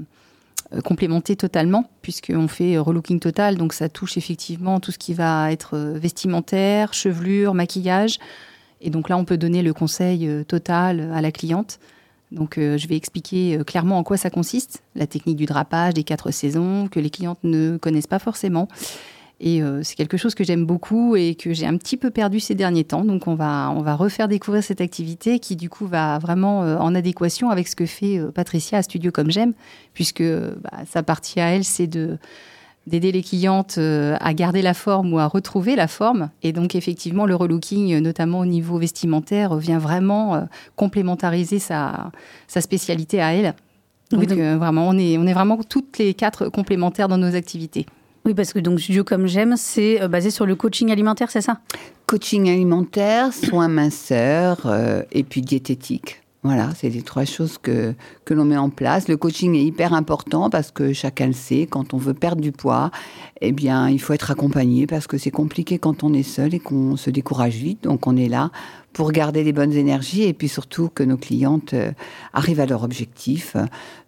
complémenter 0.85 1.35
totalement, 1.35 1.91
puisqu'on 2.03 2.47
fait 2.47 2.79
relooking 2.79 3.19
total, 3.19 3.57
donc 3.57 3.73
ça 3.73 3.89
touche 3.89 4.17
effectivement 4.19 4.79
tout 4.79 4.93
ce 4.93 4.99
qui 4.99 5.15
va 5.15 5.51
être 5.51 5.77
vestimentaire, 5.97 6.93
chevelure, 6.95 7.55
maquillage. 7.55 8.19
Et 8.81 8.91
donc 8.91 9.09
là, 9.09 9.17
on 9.17 9.25
peut 9.25 9.37
donner 9.37 9.63
le 9.63 9.73
conseil 9.73 10.27
euh, 10.27 10.45
total 10.45 11.11
à 11.13 11.21
la 11.21 11.33
cliente. 11.33 11.79
Donc 12.33 12.59
euh, 12.59 12.79
je 12.79 12.87
vais 12.87 12.97
expliquer 12.97 13.59
euh, 13.59 13.65
clairement 13.65 13.99
en 13.99 14.05
quoi 14.05 14.17
ça 14.17 14.31
consiste, 14.31 14.83
la 14.95 15.07
technique 15.07 15.37
du 15.37 15.47
drapage 15.47 15.95
des 15.95 16.05
quatre 16.05 16.31
saisons, 16.31 16.89
que 16.89 17.01
les 17.01 17.11
clientes 17.11 17.41
ne 17.43 17.77
connaissent 17.77 18.07
pas 18.07 18.21
forcément. 18.21 18.69
Et 19.43 19.63
euh, 19.63 19.83
c'est 19.83 19.95
quelque 19.95 20.19
chose 20.19 20.35
que 20.35 20.45
j'aime 20.45 20.67
beaucoup 20.67 21.17
et 21.17 21.35
que 21.35 21.55
j'ai 21.55 21.67
un 21.67 21.79
petit 21.79 21.97
peu 21.97 22.11
perdu 22.11 22.41
ces 22.41 22.55
derniers 22.55 22.85
temps. 22.85 23.05
Donc 23.05 23.27
on 23.27 23.35
va, 23.35 23.73
on 23.75 23.81
va 23.81 23.95
refaire 23.97 24.29
découvrir 24.29 24.63
cette 24.63 24.83
activité 24.83 25.39
qui 25.39 25.57
du 25.57 25.71
coup 25.71 25.87
va 25.87 26.19
vraiment 26.19 26.63
euh, 26.63 26.77
en 26.77 26.95
adéquation 26.95 27.49
avec 27.49 27.67
ce 27.67 27.75
que 27.75 27.87
fait 27.87 28.19
euh, 28.19 28.31
Patricia 28.31 28.79
à 28.79 28.83
Studio 28.83 29.11
Comme 29.11 29.31
J'aime, 29.31 29.55
puisque 29.95 30.21
euh, 30.21 30.55
bah, 30.63 30.83
sa 30.87 31.03
partie 31.03 31.41
à 31.41 31.55
elle, 31.55 31.65
c'est 31.65 31.87
de 31.87 32.19
d'aider 32.87 33.13
les 33.13 33.23
clientes 33.23 33.77
euh, 33.79 34.17
à 34.21 34.35
garder 34.35 34.63
la 34.63 34.75
forme 34.75 35.13
ou 35.13 35.19
à 35.19 35.27
retrouver 35.27 35.77
la 35.77 35.87
forme. 35.87 36.31
Et 36.43 36.53
donc 36.53 36.75
effectivement, 36.75 37.27
le 37.27 37.35
relooking, 37.37 37.95
euh, 37.95 38.01
notamment 38.01 38.41
au 38.41 38.47
niveau 38.47 38.79
vestimentaire, 38.79 39.55
vient 39.57 39.79
vraiment 39.79 40.35
euh, 40.35 40.41
complémentariser 40.77 41.59
sa, 41.59 42.11
sa 42.49 42.61
spécialité 42.61 43.21
à 43.21 43.35
elle. 43.35 43.55
Oui, 44.13 44.27
Donc, 44.27 44.39
euh, 44.39 44.57
vraiment, 44.57 44.89
on 44.89 44.99
est, 44.99 45.19
on 45.19 45.27
est 45.27 45.33
vraiment 45.33 45.59
toutes 45.63 45.99
les 45.99 46.15
quatre 46.15 46.49
complémentaires 46.49 47.07
dans 47.09 47.19
nos 47.19 47.35
activités. 47.37 47.87
Oui, 48.25 48.35
parce 48.35 48.53
que 48.53 48.59
donc 48.59 48.81
Studio 48.81 49.03
comme 49.05 49.27
j'aime, 49.27 49.55
c'est 49.57 50.07
basé 50.09 50.31
sur 50.31 50.45
le 50.45 50.55
coaching 50.55 50.91
alimentaire, 50.91 51.31
c'est 51.31 51.41
ça? 51.41 51.61
Coaching 52.07 52.51
alimentaire, 52.51 53.33
soins 53.33 53.69
minceurs 53.69 54.67
euh, 54.67 55.03
et 55.13 55.23
puis 55.23 55.41
diététique. 55.41 56.23
Voilà, 56.43 56.71
c'est 56.75 56.89
les 56.89 57.03
trois 57.03 57.27
choses 57.27 57.59
que, 57.59 57.95
que 58.25 58.33
l'on 58.33 58.47
met 58.47 58.57
en 58.57 58.71
place. 58.71 59.09
Le 59.09 59.19
coaching 59.19 59.55
est 59.57 59.63
hyper 59.63 59.93
important 59.93 60.49
parce 60.49 60.71
que 60.71 60.95
chacun 60.95 61.27
le 61.27 61.33
sait, 61.35 61.67
quand 61.67 61.93
on 61.93 61.99
veut 61.99 62.15
perdre 62.15 62.41
du 62.41 62.51
poids, 62.51 62.91
eh 63.43 63.53
bien, 63.53 63.91
il 63.91 64.01
faut 64.01 64.15
être 64.15 64.31
accompagné 64.31 64.87
parce 64.87 65.07
que 65.07 65.19
c'est 65.19 65.31
compliqué 65.31 65.79
quand 65.79 66.03
on 66.03 66.15
est 66.15 66.23
seul 66.23 66.55
et 66.55 66.59
qu'on 66.59 66.97
se 66.97 67.11
décourage 67.11 67.57
vite. 67.57 67.83
Donc, 67.85 68.07
on 68.07 68.17
est 68.17 68.29
là 68.29 68.51
pour 68.95 69.13
garder 69.13 69.45
les 69.45 69.53
bonnes 69.53 69.75
énergies 69.75 70.23
et 70.23 70.33
puis 70.33 70.49
surtout 70.49 70.89
que 70.89 71.03
nos 71.03 71.19
clientes 71.19 71.75
euh, 71.75 71.93
arrivent 72.33 72.61
à 72.61 72.67
leur 72.67 72.85
objectif. 72.85 73.55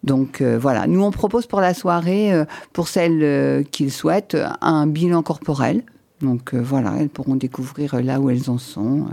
Donc, 0.02 0.40
euh, 0.40 0.58
voilà. 0.58 0.86
Nous, 0.86 1.02
on 1.02 1.10
propose 1.10 1.46
pour 1.46 1.60
la 1.60 1.74
soirée, 1.74 2.32
euh, 2.32 2.46
pour 2.72 2.88
celles 2.88 3.66
qui 3.70 3.84
le 3.84 3.90
souhaitent, 3.90 4.38
un 4.62 4.86
bilan 4.86 5.22
corporel. 5.22 5.82
Donc, 6.22 6.54
voilà, 6.54 6.94
elles 6.98 7.10
pourront 7.10 7.36
découvrir 7.36 8.02
là 8.02 8.20
où 8.20 8.30
elles 8.30 8.48
en 8.48 8.56
sont. 8.56 9.08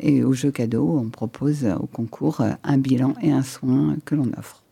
Et 0.00 0.22
au 0.24 0.32
jeu 0.32 0.50
cadeau, 0.50 0.98
on 1.02 1.08
propose 1.08 1.64
euh, 1.64 1.74
au 1.76 1.86
concours 1.86 2.40
euh, 2.40 2.50
un 2.62 2.78
bilan 2.78 3.14
et 3.22 3.32
un 3.32 3.42
soin 3.42 3.96
que 4.04 4.14
l'on 4.14 4.30
offre. 4.38 4.62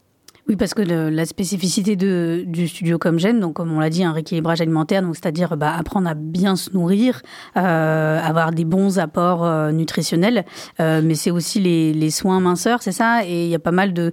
Oui, 0.49 0.57
parce 0.57 0.75
que 0.75 0.83
la 0.83 1.27
spécificité 1.27 1.95
du 1.95 2.67
studio 2.67 2.99
comme 2.99 3.21
j'aime, 3.21 3.39
donc 3.39 3.55
comme 3.55 3.71
on 3.71 3.79
l'a 3.79 3.91
dit, 3.91 4.03
un 4.03 4.11
rééquilibrage 4.11 4.61
alimentaire, 4.61 5.01
donc 5.01 5.15
c'est-à-dire 5.15 5.57
bah, 5.57 5.73
apprendre 5.77 6.09
à 6.09 6.15
bien 6.15 6.57
se 6.57 6.71
nourrir, 6.73 7.23
euh, 7.57 8.21
avoir 8.21 8.51
des 8.51 8.65
bons 8.65 8.99
apports 8.99 9.49
nutritionnels, 9.71 10.45
mais 10.81 11.15
c'est 11.15 11.31
aussi 11.31 11.61
les, 11.61 12.11
soins 12.11 12.41
minceurs, 12.41 12.83
c'est 12.83 12.91
ça? 12.91 13.25
Et 13.25 13.45
il 13.45 13.51
y 13.51 13.55
a 13.55 13.61
pas 13.61 13.71
mal 13.71 13.93
de, 13.93 14.11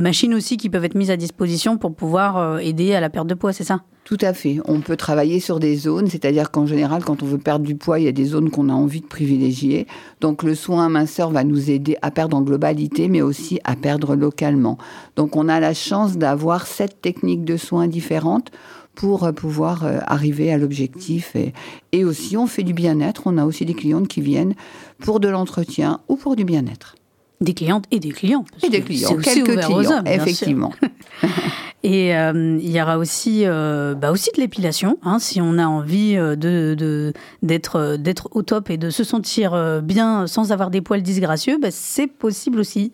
machines 0.00 0.32
aussi 0.32 0.56
qui 0.56 0.70
peuvent 0.70 0.84
être 0.86 0.94
mises 0.94 1.10
à 1.10 1.18
disposition 1.18 1.76
pour 1.76 1.94
pouvoir 1.94 2.58
aider 2.58 2.94
à 2.94 3.00
la 3.00 3.10
perte 3.10 3.26
de 3.26 3.34
poids, 3.34 3.52
c'est 3.52 3.64
ça? 3.64 3.82
Tout 4.04 4.18
à 4.20 4.34
fait. 4.34 4.58
On 4.66 4.80
peut 4.80 4.96
travailler 4.96 5.40
sur 5.40 5.58
des 5.58 5.76
zones, 5.76 6.08
c'est-à-dire 6.08 6.50
qu'en 6.50 6.66
général, 6.66 7.02
quand 7.02 7.22
on 7.22 7.26
veut 7.26 7.38
perdre 7.38 7.64
du 7.64 7.74
poids, 7.74 7.98
il 7.98 8.04
y 8.04 8.08
a 8.08 8.12
des 8.12 8.26
zones 8.26 8.50
qu'on 8.50 8.68
a 8.68 8.74
envie 8.74 9.00
de 9.00 9.06
privilégier. 9.06 9.86
Donc 10.20 10.42
le 10.42 10.54
soin 10.54 10.90
minceur 10.90 11.30
va 11.30 11.42
nous 11.42 11.70
aider 11.70 11.96
à 12.02 12.10
perdre 12.10 12.36
en 12.36 12.42
globalité, 12.42 13.08
mais 13.08 13.22
aussi 13.22 13.60
à 13.64 13.76
perdre 13.76 14.14
localement. 14.14 14.76
Donc 15.16 15.36
on 15.36 15.48
a 15.48 15.58
la 15.58 15.72
chance 15.72 16.18
d'avoir 16.18 16.66
sept 16.66 17.00
techniques 17.00 17.46
de 17.46 17.56
soins 17.56 17.88
différentes 17.88 18.50
pour 18.94 19.24
euh, 19.24 19.32
pouvoir 19.32 19.86
euh, 19.86 20.00
arriver 20.06 20.52
à 20.52 20.58
l'objectif. 20.58 21.34
Et, 21.34 21.54
et 21.92 22.04
aussi, 22.04 22.36
on 22.36 22.46
fait 22.46 22.62
du 22.62 22.74
bien-être. 22.74 23.22
On 23.24 23.38
a 23.38 23.46
aussi 23.46 23.64
des 23.64 23.74
clientes 23.74 24.08
qui 24.08 24.20
viennent 24.20 24.54
pour 24.98 25.18
de 25.18 25.28
l'entretien 25.28 26.00
ou 26.08 26.16
pour 26.16 26.36
du 26.36 26.44
bien-être. 26.44 26.94
Des 27.40 27.52
clientes 27.54 27.84
et 27.90 27.98
des 28.00 28.10
clients. 28.10 28.44
Et 28.62 28.68
des 28.70 28.80
clients, 28.80 29.16
quelques 29.16 29.48
ouvert 29.48 29.70
aux 29.70 29.78
clients, 29.80 29.98
hommes, 29.98 30.06
effectivement. 30.06 30.72
Et 31.82 32.16
euh, 32.16 32.58
il 32.62 32.70
y 32.70 32.80
aura 32.80 32.96
aussi, 32.96 33.42
euh, 33.44 33.94
bah 33.94 34.10
aussi 34.10 34.30
de 34.34 34.40
l'épilation, 34.40 34.96
hein, 35.02 35.18
si 35.18 35.42
on 35.42 35.58
a 35.58 35.66
envie 35.66 36.16
euh, 36.16 36.34
de 36.34 36.74
de- 36.78 37.12
d'être 37.42 37.96
d'être 37.98 38.30
au 38.32 38.40
top 38.42 38.70
et 38.70 38.78
de 38.78 38.88
se 38.88 39.04
sentir 39.04 39.82
bien 39.82 40.26
sans 40.26 40.50
avoir 40.50 40.70
des 40.70 40.80
poils 40.80 41.02
disgracieux, 41.02 41.58
bah, 41.60 41.68
c'est 41.70 42.06
possible 42.06 42.58
aussi. 42.58 42.92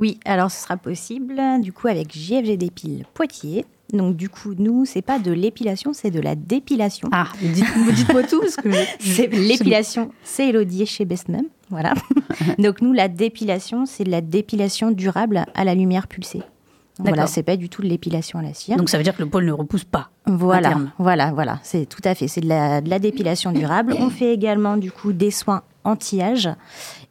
Oui, 0.00 0.18
alors 0.24 0.50
ce 0.50 0.60
sera 0.64 0.76
possible 0.76 1.40
du 1.62 1.72
coup 1.72 1.86
avec 1.86 2.12
JFG 2.12 2.56
Dépile 2.56 3.04
Poitiers. 3.14 3.64
Donc 3.92 4.16
du 4.16 4.28
coup, 4.28 4.54
nous, 4.58 4.84
c'est 4.84 5.02
pas 5.02 5.18
de 5.18 5.30
l'épilation, 5.32 5.92
c'est 5.92 6.10
de 6.10 6.20
la 6.20 6.34
dépilation. 6.34 7.08
Ah, 7.12 7.28
dites- 7.40 7.64
dites-moi 7.94 8.22
tout 8.24 8.40
parce 8.40 8.56
que 8.56 8.68
C'est 8.98 9.28
l'épilation, 9.32 10.10
c'est 10.24 10.48
Elodie 10.48 10.86
chez 10.86 11.04
Best 11.04 11.28
Mum, 11.28 11.44
voilà. 11.70 11.94
Donc 12.58 12.80
nous, 12.80 12.92
la 12.92 13.08
dépilation, 13.08 13.86
c'est 13.86 14.04
de 14.04 14.10
la 14.10 14.20
dépilation 14.20 14.90
durable 14.90 15.44
à 15.54 15.64
la 15.64 15.74
lumière 15.74 16.08
pulsée. 16.08 16.42
Donc, 16.98 17.08
Voilà, 17.08 17.26
c'est 17.26 17.42
pas 17.42 17.56
du 17.58 17.68
tout 17.68 17.82
de 17.82 17.86
l'épilation 17.88 18.38
à 18.38 18.42
la 18.42 18.54
cire. 18.54 18.76
Donc 18.78 18.88
ça 18.88 18.96
veut 18.96 19.04
dire 19.04 19.14
que 19.14 19.22
le 19.22 19.28
poil 19.28 19.44
ne 19.44 19.52
repousse 19.52 19.84
pas. 19.84 20.08
Voilà, 20.26 20.78
voilà, 20.98 21.30
voilà, 21.32 21.60
c'est 21.62 21.86
tout 21.86 22.00
à 22.04 22.14
fait, 22.14 22.26
c'est 22.26 22.40
de 22.40 22.48
la, 22.48 22.80
de 22.80 22.88
la 22.88 22.98
dépilation 22.98 23.52
durable. 23.52 23.94
On 24.00 24.08
fait 24.10 24.32
également 24.32 24.76
du 24.78 24.90
coup 24.90 25.12
des 25.12 25.30
soins 25.30 25.62
anti-âge 25.84 26.48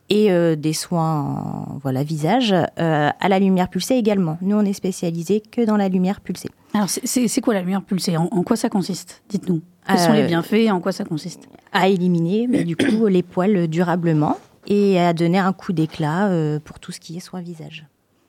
et 0.10 0.32
euh, 0.32 0.56
des 0.56 0.74
soins 0.74 1.78
voilà 1.84 2.04
visage 2.04 2.52
euh, 2.54 3.10
à 3.20 3.30
la 3.30 3.38
lumière 3.40 3.70
pulsée 3.70 3.94
également. 3.96 4.38
Nous, 4.42 4.56
on 4.58 4.66
est 4.66 4.74
spécialisé 4.74 5.42
que 5.42 5.64
dans 5.66 5.78
la 5.78 5.88
lumière 5.88 6.20
pulsée. 6.20 6.50
Alors 6.76 6.90
c'est- 6.90 7.42
quoi 7.42 7.54
la 7.54 7.62
lumière 7.62 7.82
pulsée 7.82 8.18
en, 8.18 8.26
en 8.26 8.44
quoi 8.44 8.58
ça 8.58 8.68
consiste? 8.70 9.24
Dites-nous. 9.30 9.62
Quels 9.88 9.98
sont 10.00 10.12
Euh, 10.12 10.16
les 10.16 10.28
bienfaits 10.28 10.54
et 10.54 10.72
en 10.72 10.82
quoi 10.82 10.92
ça 10.92 11.06
consiste? 11.06 11.48
À 11.72 11.88
éliminer, 11.88 12.48
mais 12.48 12.64
du 12.66 12.76
coup, 12.76 13.08
les 13.08 13.24
poils 13.24 13.68
durablement 13.68 14.38
et 14.68 15.00
à 15.00 15.14
donner 15.14 15.38
un 15.40 15.54
coup 15.54 15.72
d'éclat 15.74 16.28
euh, 16.28 16.60
pour 16.60 16.80
tout 16.80 16.92
ce 16.92 17.00
qui 17.00 17.16
est 17.16 17.22
soin 17.22 17.40
visage. 17.40 17.86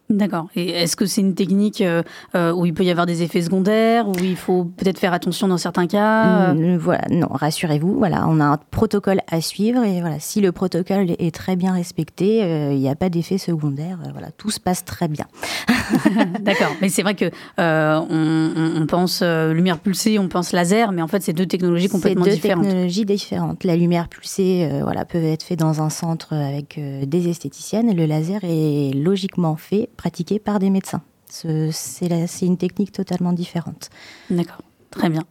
D'accord. 0.08 0.46
Et 0.54 0.70
est-ce 0.70 0.94
que 0.94 1.04
c'est 1.06 1.20
une 1.20 1.34
technique 1.34 1.80
euh, 1.80 2.02
euh, 2.36 2.52
où 2.52 2.64
il 2.64 2.72
peut 2.74 2.84
y 2.84 2.90
avoir 2.90 3.06
des 3.06 3.22
effets 3.22 3.42
secondaires, 3.42 4.08
où 4.08 4.12
il 4.22 4.36
faut 4.36 4.64
peut-être 4.64 4.98
faire 5.00 5.12
attention 5.12 5.48
dans 5.48 5.58
certains 5.58 5.86
cas 5.88 6.50
euh, 6.50 6.54
Mm, 6.54 6.76
Voilà, 6.76 7.02
non, 7.10 7.26
rassurez-vous, 7.30 7.98
voilà, 7.98 8.26
on 8.28 8.38
a 8.40 8.44
un 8.44 8.56
protocole 8.70 9.20
à 9.30 9.40
suivre 9.40 9.82
et 9.84 10.00
voilà, 10.00 10.20
si 10.20 10.40
le 10.40 10.52
protocole 10.52 11.10
est 11.18 11.34
très 11.34 11.56
bien 11.56 11.72
respecté, 11.72 12.44
euh, 12.44 12.72
il 12.72 12.78
n'y 12.78 12.88
a 12.88 12.94
pas 12.94 13.08
d'effet 13.08 13.36
secondaire, 13.38 13.98
euh, 14.06 14.10
voilà, 14.12 14.30
tout 14.30 14.50
se 14.50 14.60
passe 14.60 14.84
très 14.84 15.08
bien. 15.08 15.26
D'accord, 16.40 16.72
mais 16.80 16.88
c'est 16.88 17.02
vrai 17.02 17.14
que 17.14 17.30
euh, 17.58 18.00
on, 18.10 18.80
on- 18.82 18.86
pense 18.86 19.22
lumière 19.22 19.78
pulsée, 19.80 20.18
on 20.20 20.28
pense 20.28 20.52
laser, 20.52 20.92
mais 20.92 21.02
en 21.02 21.08
fait 21.08 21.20
c'est 21.20 21.32
deux 21.32 21.46
technologies 21.46 21.88
complètement 21.88 22.22
C'est 22.24 22.30
deux 22.30 22.36
différentes. 22.36 22.64
technologies 22.64 23.04
différentes. 23.04 23.64
La 23.64 23.74
lumière 23.76 24.08
pulsée, 24.08 24.68
voilà, 24.82 25.04
peut 25.04 25.22
être 25.22 25.42
fait 25.42 25.56
dans 25.56 25.82
un 25.82 25.90
centre 25.90 26.32
avec 26.34 26.78
des 27.04 27.28
esthéticiennes. 27.28 27.88
et 27.88 27.94
Le 27.94 28.06
laser 28.06 28.40
est 28.44 28.92
logiquement 28.94 29.56
fait, 29.56 29.88
pratiqué 29.96 30.38
par 30.38 30.58
des 30.58 30.70
médecins. 30.70 31.02
Ce- 31.30 31.70
C'est 31.72 32.46
une 32.46 32.56
technique 32.56 32.92
totalement 32.92 33.32
différente. 33.32 33.90
D'accord. 34.30 34.62
Très 34.92 35.10
bien. 35.10 35.24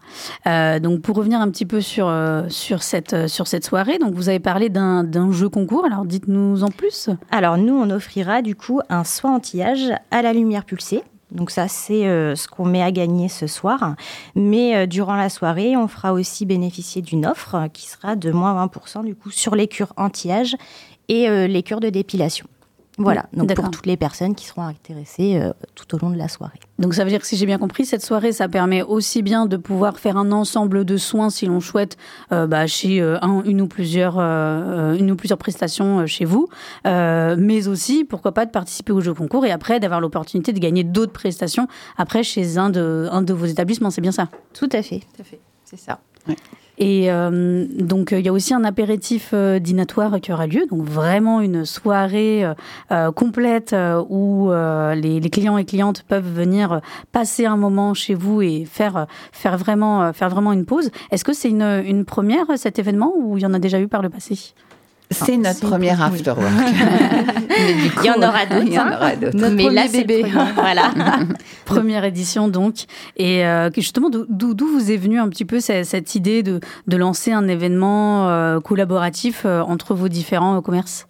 Euh, 0.47 0.79
donc 0.79 1.01
pour 1.01 1.15
revenir 1.15 1.39
un 1.41 1.49
petit 1.49 1.65
peu 1.65 1.81
sur 1.81 2.07
euh, 2.07 2.43
sur 2.49 2.83
cette 2.83 3.13
euh, 3.13 3.27
sur 3.27 3.47
cette 3.47 3.65
soirée, 3.65 3.97
donc 3.97 4.13
vous 4.13 4.29
avez 4.29 4.39
parlé 4.39 4.69
d'un 4.69 5.03
d'un 5.03 5.31
jeu 5.31 5.49
concours. 5.49 5.85
Alors 5.85 6.05
dites-nous 6.05 6.63
en 6.63 6.69
plus. 6.69 7.09
Alors 7.31 7.57
nous, 7.57 7.73
on 7.73 7.89
offrira 7.89 8.41
du 8.43 8.55
coup 8.55 8.81
un 8.89 9.03
soin 9.03 9.33
anti-âge 9.35 9.91
à 10.11 10.21
la 10.21 10.33
lumière 10.33 10.65
pulsée. 10.65 11.01
Donc 11.31 11.49
ça, 11.49 11.67
c'est 11.67 12.05
euh, 12.07 12.35
ce 12.35 12.47
qu'on 12.47 12.65
met 12.65 12.83
à 12.83 12.91
gagner 12.91 13.27
ce 13.27 13.47
soir. 13.47 13.95
Mais 14.35 14.75
euh, 14.75 14.85
durant 14.85 15.15
la 15.15 15.29
soirée, 15.29 15.75
on 15.75 15.87
fera 15.87 16.13
aussi 16.13 16.45
bénéficier 16.45 17.01
d'une 17.01 17.25
offre 17.25 17.67
qui 17.73 17.87
sera 17.89 18.15
de 18.15 18.31
moins 18.31 18.53
20% 18.67 19.03
du 19.03 19.15
coup 19.15 19.31
sur 19.31 19.55
les 19.55 19.67
cures 19.67 19.93
anti-âge 19.97 20.55
et 21.07 21.27
euh, 21.27 21.47
les 21.47 21.63
cures 21.63 21.79
de 21.79 21.89
dépilation. 21.89 22.45
Voilà, 22.97 23.25
donc 23.33 23.53
pour 23.53 23.69
toutes 23.71 23.87
les 23.87 23.97
personnes 23.97 24.35
qui 24.35 24.45
seront 24.45 24.61
intéressées 24.61 25.37
euh, 25.37 25.51
tout 25.75 25.93
au 25.95 25.99
long 25.99 26.11
de 26.11 26.17
la 26.17 26.29
soirée. 26.29 26.59
Donc 26.79 26.93
ça 26.93 27.03
veut 27.03 27.09
dire 27.09 27.19
que 27.19 27.27
si 27.27 27.35
j'ai 27.35 27.45
bien 27.45 27.57
compris, 27.57 27.85
cette 27.85 28.01
soirée, 28.01 28.31
ça 28.31 28.47
permet 28.47 28.83
aussi 28.83 29.21
bien 29.21 29.47
de 29.47 29.57
pouvoir 29.57 29.99
faire 29.99 30.15
un 30.15 30.31
ensemble 30.31 30.85
de 30.85 30.95
soins 30.95 31.29
si 31.29 31.45
l'on 31.45 31.59
souhaite 31.59 31.97
euh, 32.31 32.47
bah, 32.47 32.67
chez 32.67 33.01
euh, 33.01 33.17
un, 33.21 33.43
une 33.43 33.59
ou 33.59 33.67
plusieurs 33.67 34.15
euh, 34.17 34.95
une 34.95 35.11
ou 35.11 35.17
plusieurs 35.17 35.37
prestations 35.37 35.99
euh, 35.99 36.05
chez 36.05 36.23
vous, 36.23 36.47
euh, 36.87 37.35
mais 37.37 37.67
aussi 37.67 38.05
pourquoi 38.05 38.31
pas 38.31 38.45
de 38.45 38.51
participer 38.51 38.93
au 38.93 39.01
jeu 39.01 39.13
concours 39.13 39.45
et 39.45 39.51
après 39.51 39.81
d'avoir 39.81 39.99
l'opportunité 39.99 40.53
de 40.53 40.59
gagner 40.59 40.85
d'autres 40.85 41.11
prestations 41.11 41.67
après 41.97 42.23
chez 42.23 42.57
un 42.57 42.69
de 42.69 43.09
un 43.11 43.21
de 43.21 43.33
vos 43.33 43.45
établissements. 43.45 43.89
C'est 43.91 44.01
bien 44.01 44.13
ça? 44.13 44.29
Tout 44.53 44.69
à 44.71 44.81
fait. 44.81 44.99
Tout 44.99 45.21
à 45.21 45.23
fait, 45.25 45.41
c'est 45.65 45.79
ça. 45.79 45.99
Et 46.77 47.11
euh, 47.11 47.65
donc, 47.79 48.11
il 48.11 48.25
y 48.25 48.29
a 48.29 48.33
aussi 48.33 48.53
un 48.53 48.63
apéritif 48.63 49.31
euh, 49.33 49.59
dînatoire 49.59 50.19
qui 50.19 50.33
aura 50.33 50.45
lieu. 50.47 50.65
Donc, 50.69 50.81
vraiment 50.81 51.39
une 51.41 51.65
soirée 51.65 52.43
euh, 52.43 52.53
euh, 52.91 53.11
complète 53.11 53.73
euh, 53.73 54.03
où 54.09 54.51
euh, 54.51 54.93
les, 54.95 55.19
les 55.19 55.29
clients 55.29 55.57
et 55.57 55.65
clientes 55.65 56.03
peuvent 56.03 56.29
venir 56.29 56.81
passer 57.11 57.45
un 57.45 57.57
moment 57.57 57.93
chez 57.93 58.13
vous 58.13 58.41
et 58.41 58.65
faire, 58.65 59.07
faire, 59.31 59.57
vraiment, 59.57 60.11
faire 60.13 60.29
vraiment 60.29 60.51
une 60.51 60.65
pause. 60.65 60.91
Est-ce 61.11 61.23
que 61.23 61.33
c'est 61.33 61.49
une, 61.49 61.83
une 61.85 62.03
première, 62.05 62.45
cet 62.57 62.77
événement, 62.79 63.13
ou 63.15 63.37
il 63.37 63.43
y 63.43 63.45
en 63.45 63.53
a 63.53 63.59
déjà 63.59 63.79
eu 63.79 63.87
par 63.87 64.01
le 64.01 64.09
passé? 64.09 64.53
C'est 65.11 65.37
notre 65.37 65.59
premier 65.59 65.91
oui. 65.91 66.01
after 66.01 66.31
work. 66.31 66.41
Mais 67.49 67.73
du 67.73 67.91
Il 68.03 68.05
y 68.05 68.09
en 68.09 68.17
aura 68.17 68.45
d'autres, 68.45 68.65
Il 68.65 68.73
y 68.73 68.79
en 68.79 68.87
hein. 68.87 68.97
aura 68.97 69.15
d'autres. 69.15 69.49
Mais 69.49 69.69
là, 69.69 69.87
bébé. 69.87 70.25
Voilà. 70.55 70.91
Première 71.65 72.03
édition, 72.03 72.47
donc. 72.47 72.85
Et 73.17 73.45
euh, 73.45 73.69
que 73.69 73.81
justement, 73.81 74.09
d'où 74.09 74.25
d'où 74.53 74.67
vous 74.67 74.91
est 74.91 74.97
venue 74.97 75.19
un 75.19 75.29
petit 75.29 75.45
peu 75.45 75.59
cette, 75.59 75.85
cette 75.85 76.15
idée 76.15 76.43
de, 76.43 76.59
de 76.87 76.97
lancer 76.97 77.31
un 77.31 77.47
événement 77.47 78.29
euh, 78.29 78.59
collaboratif 78.59 79.43
euh, 79.45 79.61
entre 79.61 79.93
vos 79.93 80.07
différents 80.07 80.57
euh, 80.57 80.61
commerces? 80.61 81.07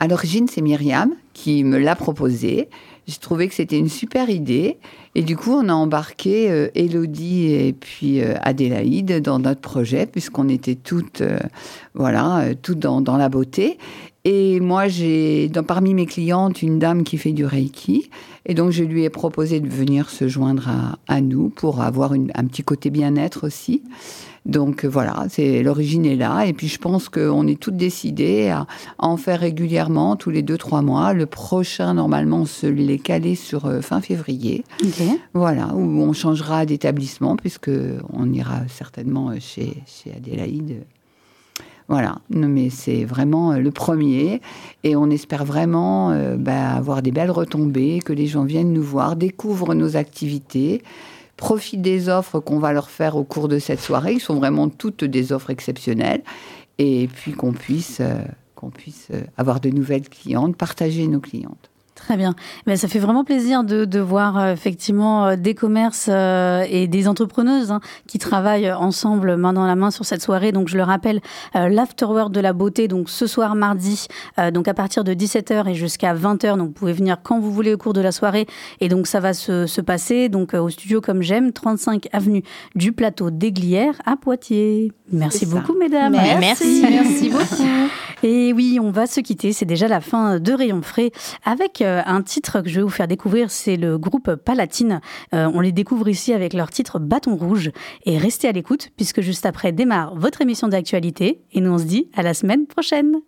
À 0.00 0.08
l'origine, 0.08 0.48
c'est 0.48 0.60
Myriam 0.60 1.14
qui 1.32 1.64
me 1.64 1.78
l'a 1.78 1.96
proposé. 1.96 2.68
J'ai 3.06 3.16
trouvé 3.18 3.48
que 3.48 3.54
c'était 3.54 3.78
une 3.78 3.88
super 3.88 4.30
idée. 4.30 4.78
Et 5.14 5.22
du 5.22 5.36
coup, 5.36 5.52
on 5.52 5.68
a 5.68 5.72
embarqué 5.72 6.50
euh, 6.50 6.68
Elodie 6.74 7.52
et 7.52 7.72
puis 7.72 8.20
euh, 8.20 8.34
Adélaïde 8.42 9.20
dans 9.22 9.38
notre 9.38 9.60
projet, 9.60 10.06
puisqu'on 10.06 10.48
était 10.48 10.74
toutes, 10.74 11.20
euh, 11.20 11.38
voilà, 11.94 12.46
toutes 12.60 12.80
dans, 12.80 13.16
la 13.16 13.28
beauté. 13.28 13.78
Et 14.24 14.58
moi, 14.58 14.88
j'ai 14.88 15.50
parmi 15.66 15.94
mes 15.94 16.06
clientes 16.06 16.62
une 16.62 16.78
dame 16.78 17.04
qui 17.04 17.16
fait 17.18 17.32
du 17.32 17.44
Reiki. 17.44 18.10
Et 18.46 18.54
donc, 18.54 18.72
je 18.72 18.82
lui 18.82 19.04
ai 19.04 19.10
proposé 19.10 19.60
de 19.60 19.68
venir 19.68 20.10
se 20.10 20.26
joindre 20.26 20.96
à, 21.06 21.20
nous 21.20 21.48
pour 21.50 21.82
avoir 21.82 22.12
un 22.12 22.46
petit 22.46 22.62
côté 22.62 22.90
bien-être 22.90 23.46
aussi. 23.46 23.82
Donc 24.46 24.84
euh, 24.84 24.88
voilà, 24.88 25.24
c'est 25.30 25.62
l'origine 25.62 26.04
est 26.04 26.16
là. 26.16 26.44
Et 26.44 26.52
puis 26.52 26.68
je 26.68 26.78
pense 26.78 27.08
qu'on 27.08 27.46
est 27.46 27.58
toutes 27.58 27.76
décidées 27.76 28.48
à, 28.48 28.66
à 28.98 29.06
en 29.06 29.16
faire 29.16 29.40
régulièrement, 29.40 30.16
tous 30.16 30.30
les 30.30 30.42
deux, 30.42 30.58
trois 30.58 30.82
mois. 30.82 31.12
Le 31.12 31.26
prochain, 31.26 31.94
normalement, 31.94 32.38
on 32.38 32.46
se 32.46 32.66
l'est 32.66 32.98
calé 32.98 33.34
sur 33.34 33.66
euh, 33.66 33.80
fin 33.80 34.00
février. 34.00 34.64
Voilà, 35.32 35.74
où 35.74 35.80
on 35.80 36.12
changera 36.12 36.66
d'établissement, 36.66 37.36
puisque 37.36 37.70
on 38.12 38.32
ira 38.32 38.60
certainement 38.68 39.30
euh, 39.30 39.36
chez, 39.40 39.82
chez 39.86 40.12
Adélaïde. 40.14 40.84
Voilà, 41.88 42.16
Non, 42.30 42.48
mais 42.48 42.70
c'est 42.70 43.04
vraiment 43.04 43.52
le 43.52 43.70
premier. 43.70 44.40
Et 44.84 44.96
on 44.96 45.10
espère 45.10 45.44
vraiment 45.44 46.12
euh, 46.12 46.36
bah, 46.36 46.70
avoir 46.70 47.02
des 47.02 47.10
belles 47.10 47.30
retombées, 47.30 48.00
que 48.02 48.14
les 48.14 48.26
gens 48.26 48.44
viennent 48.44 48.72
nous 48.72 48.82
voir, 48.82 49.16
découvrent 49.16 49.74
nos 49.74 49.96
activités, 49.96 50.82
profitent 51.36 51.82
des 51.82 52.08
offres 52.08 52.40
qu'on 52.40 52.58
va 52.58 52.72
leur 52.72 52.90
faire 52.90 53.16
au 53.16 53.24
cours 53.24 53.48
de 53.48 53.58
cette 53.58 53.80
soirée. 53.80 54.14
Ils 54.14 54.20
sont 54.20 54.36
vraiment 54.36 54.68
toutes 54.68 55.04
des 55.04 55.32
offres 55.32 55.50
exceptionnelles. 55.50 56.22
Et 56.78 57.08
puis 57.12 57.32
qu'on 57.32 57.52
puisse, 57.52 57.98
euh, 58.00 58.18
qu'on 58.54 58.70
puisse 58.70 59.08
euh, 59.12 59.22
avoir 59.36 59.60
de 59.60 59.70
nouvelles 59.70 60.08
clientes, 60.08 60.56
partager 60.56 61.06
nos 61.06 61.20
clientes. 61.20 61.70
Très 62.04 62.18
bien. 62.18 62.34
Ben, 62.66 62.76
ça 62.76 62.86
fait 62.86 62.98
vraiment 62.98 63.24
plaisir 63.24 63.64
de, 63.64 63.86
de 63.86 63.98
voir 63.98 64.36
euh, 64.36 64.52
effectivement 64.52 65.24
euh, 65.24 65.36
des 65.36 65.54
commerces 65.54 66.10
euh, 66.12 66.66
et 66.68 66.86
des 66.86 67.08
entrepreneuses 67.08 67.70
hein, 67.70 67.80
qui 68.06 68.18
travaillent 68.18 68.70
ensemble 68.70 69.36
main 69.36 69.54
dans 69.54 69.66
la 69.66 69.74
main 69.74 69.90
sur 69.90 70.04
cette 70.04 70.22
soirée. 70.22 70.52
Donc 70.52 70.68
je 70.68 70.76
le 70.76 70.82
rappelle, 70.82 71.22
l'afterwork 71.54 72.30
de 72.30 72.40
la 72.40 72.52
beauté, 72.52 72.88
donc 72.88 73.08
ce 73.08 73.26
soir 73.26 73.54
mardi, 73.54 74.06
euh, 74.38 74.50
donc 74.50 74.68
à 74.68 74.74
partir 74.74 75.02
de 75.02 75.14
17h 75.14 75.70
et 75.70 75.74
jusqu'à 75.74 76.14
20h. 76.14 76.58
Donc 76.58 76.68
vous 76.68 76.72
pouvez 76.74 76.92
venir 76.92 77.16
quand 77.22 77.40
vous 77.40 77.50
voulez 77.50 77.72
au 77.72 77.78
cours 77.78 77.94
de 77.94 78.02
la 78.02 78.12
soirée. 78.12 78.46
Et 78.82 78.90
donc 78.90 79.06
ça 79.06 79.20
va 79.20 79.32
se, 79.32 79.66
se 79.66 79.80
passer 79.80 80.28
donc 80.28 80.52
au 80.52 80.68
studio 80.68 81.00
comme 81.00 81.22
j'aime, 81.22 81.52
35 81.52 82.08
avenue 82.12 82.42
du 82.74 82.92
plateau 82.92 83.30
d'Aiglières 83.30 83.94
à 84.04 84.16
Poitiers. 84.16 84.92
Merci 85.10 85.46
beaucoup 85.46 85.74
mesdames. 85.78 86.12
Merci. 86.12 86.84
Merci 86.86 87.30
beaucoup. 87.30 87.64
Et 88.22 88.52
oui, 88.52 88.78
on 88.82 88.90
va 88.90 89.06
se 89.06 89.20
quitter. 89.20 89.52
C'est 89.52 89.64
déjà 89.64 89.88
la 89.88 90.00
fin 90.00 90.38
de 90.38 90.52
Rayon 90.52 90.82
Frais 90.82 91.12
avec 91.44 91.82
euh, 91.82 91.93
un 92.06 92.22
titre 92.22 92.60
que 92.60 92.68
je 92.68 92.76
vais 92.76 92.82
vous 92.82 92.88
faire 92.88 93.08
découvrir. 93.08 93.50
C'est 93.50 93.76
le 93.76 93.98
groupe 93.98 94.34
Palatine. 94.34 95.00
Euh, 95.34 95.50
on 95.52 95.60
les 95.60 95.72
découvre 95.72 96.08
ici 96.08 96.32
avec 96.32 96.52
leur 96.52 96.70
titre 96.70 96.98
Bâton 96.98 97.36
Rouge. 97.36 97.70
Et 98.04 98.18
restez 98.18 98.48
à 98.48 98.52
l'écoute 98.52 98.90
puisque 98.96 99.20
juste 99.20 99.46
après 99.46 99.72
démarre 99.72 100.14
votre 100.16 100.40
émission 100.40 100.68
d'actualité. 100.68 101.42
Et 101.52 101.60
nous, 101.60 101.72
on 101.72 101.78
se 101.78 101.84
dit 101.84 102.08
à 102.14 102.22
la 102.22 102.34
semaine 102.34 102.66
prochaine. 102.66 103.20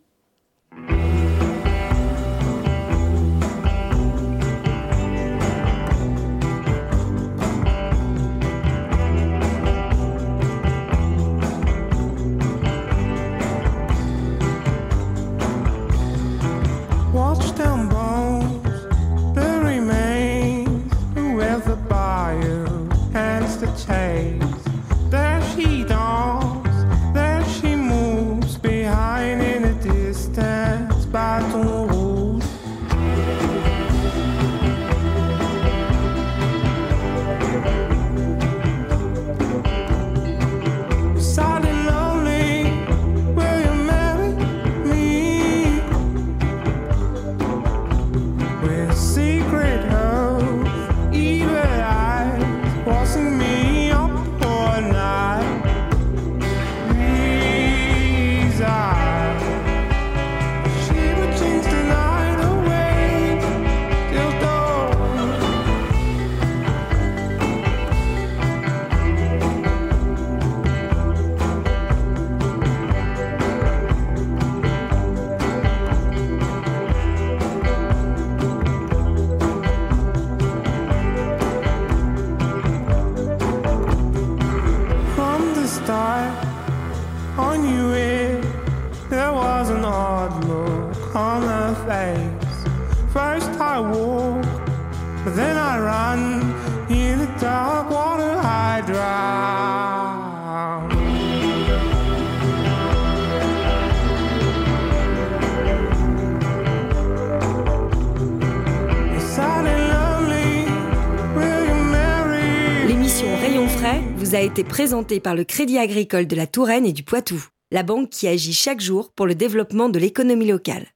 Présentée 114.67 115.21
par 115.21 115.35
le 115.35 115.45
Crédit 115.45 115.79
Agricole 115.79 116.27
de 116.27 116.37
la 116.37 116.47
Touraine 116.47 116.87
et 116.87 116.93
du 116.93 117.03
Poitou, 117.03 117.43
la 117.71 117.83
banque 117.83 118.11
qui 118.11 118.29
agit 118.29 118.53
chaque 118.53 118.81
jour 118.81 119.13
pour 119.15 119.27
le 119.27 119.35
développement 119.35 119.89
de 119.89 119.99
l'économie 119.99 120.49
locale. 120.49 120.87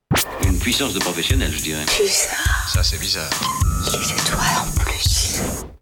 Une 0.47 0.59
puissance 0.59 0.95
de 0.95 0.99
professionnel, 0.99 1.51
je 1.53 1.63
dirais. 1.63 1.87
Ça, 2.69 2.83
c'est 2.83 3.01
bizarre. 3.01 3.31
C'est 3.85 4.31
toi. 4.31 4.80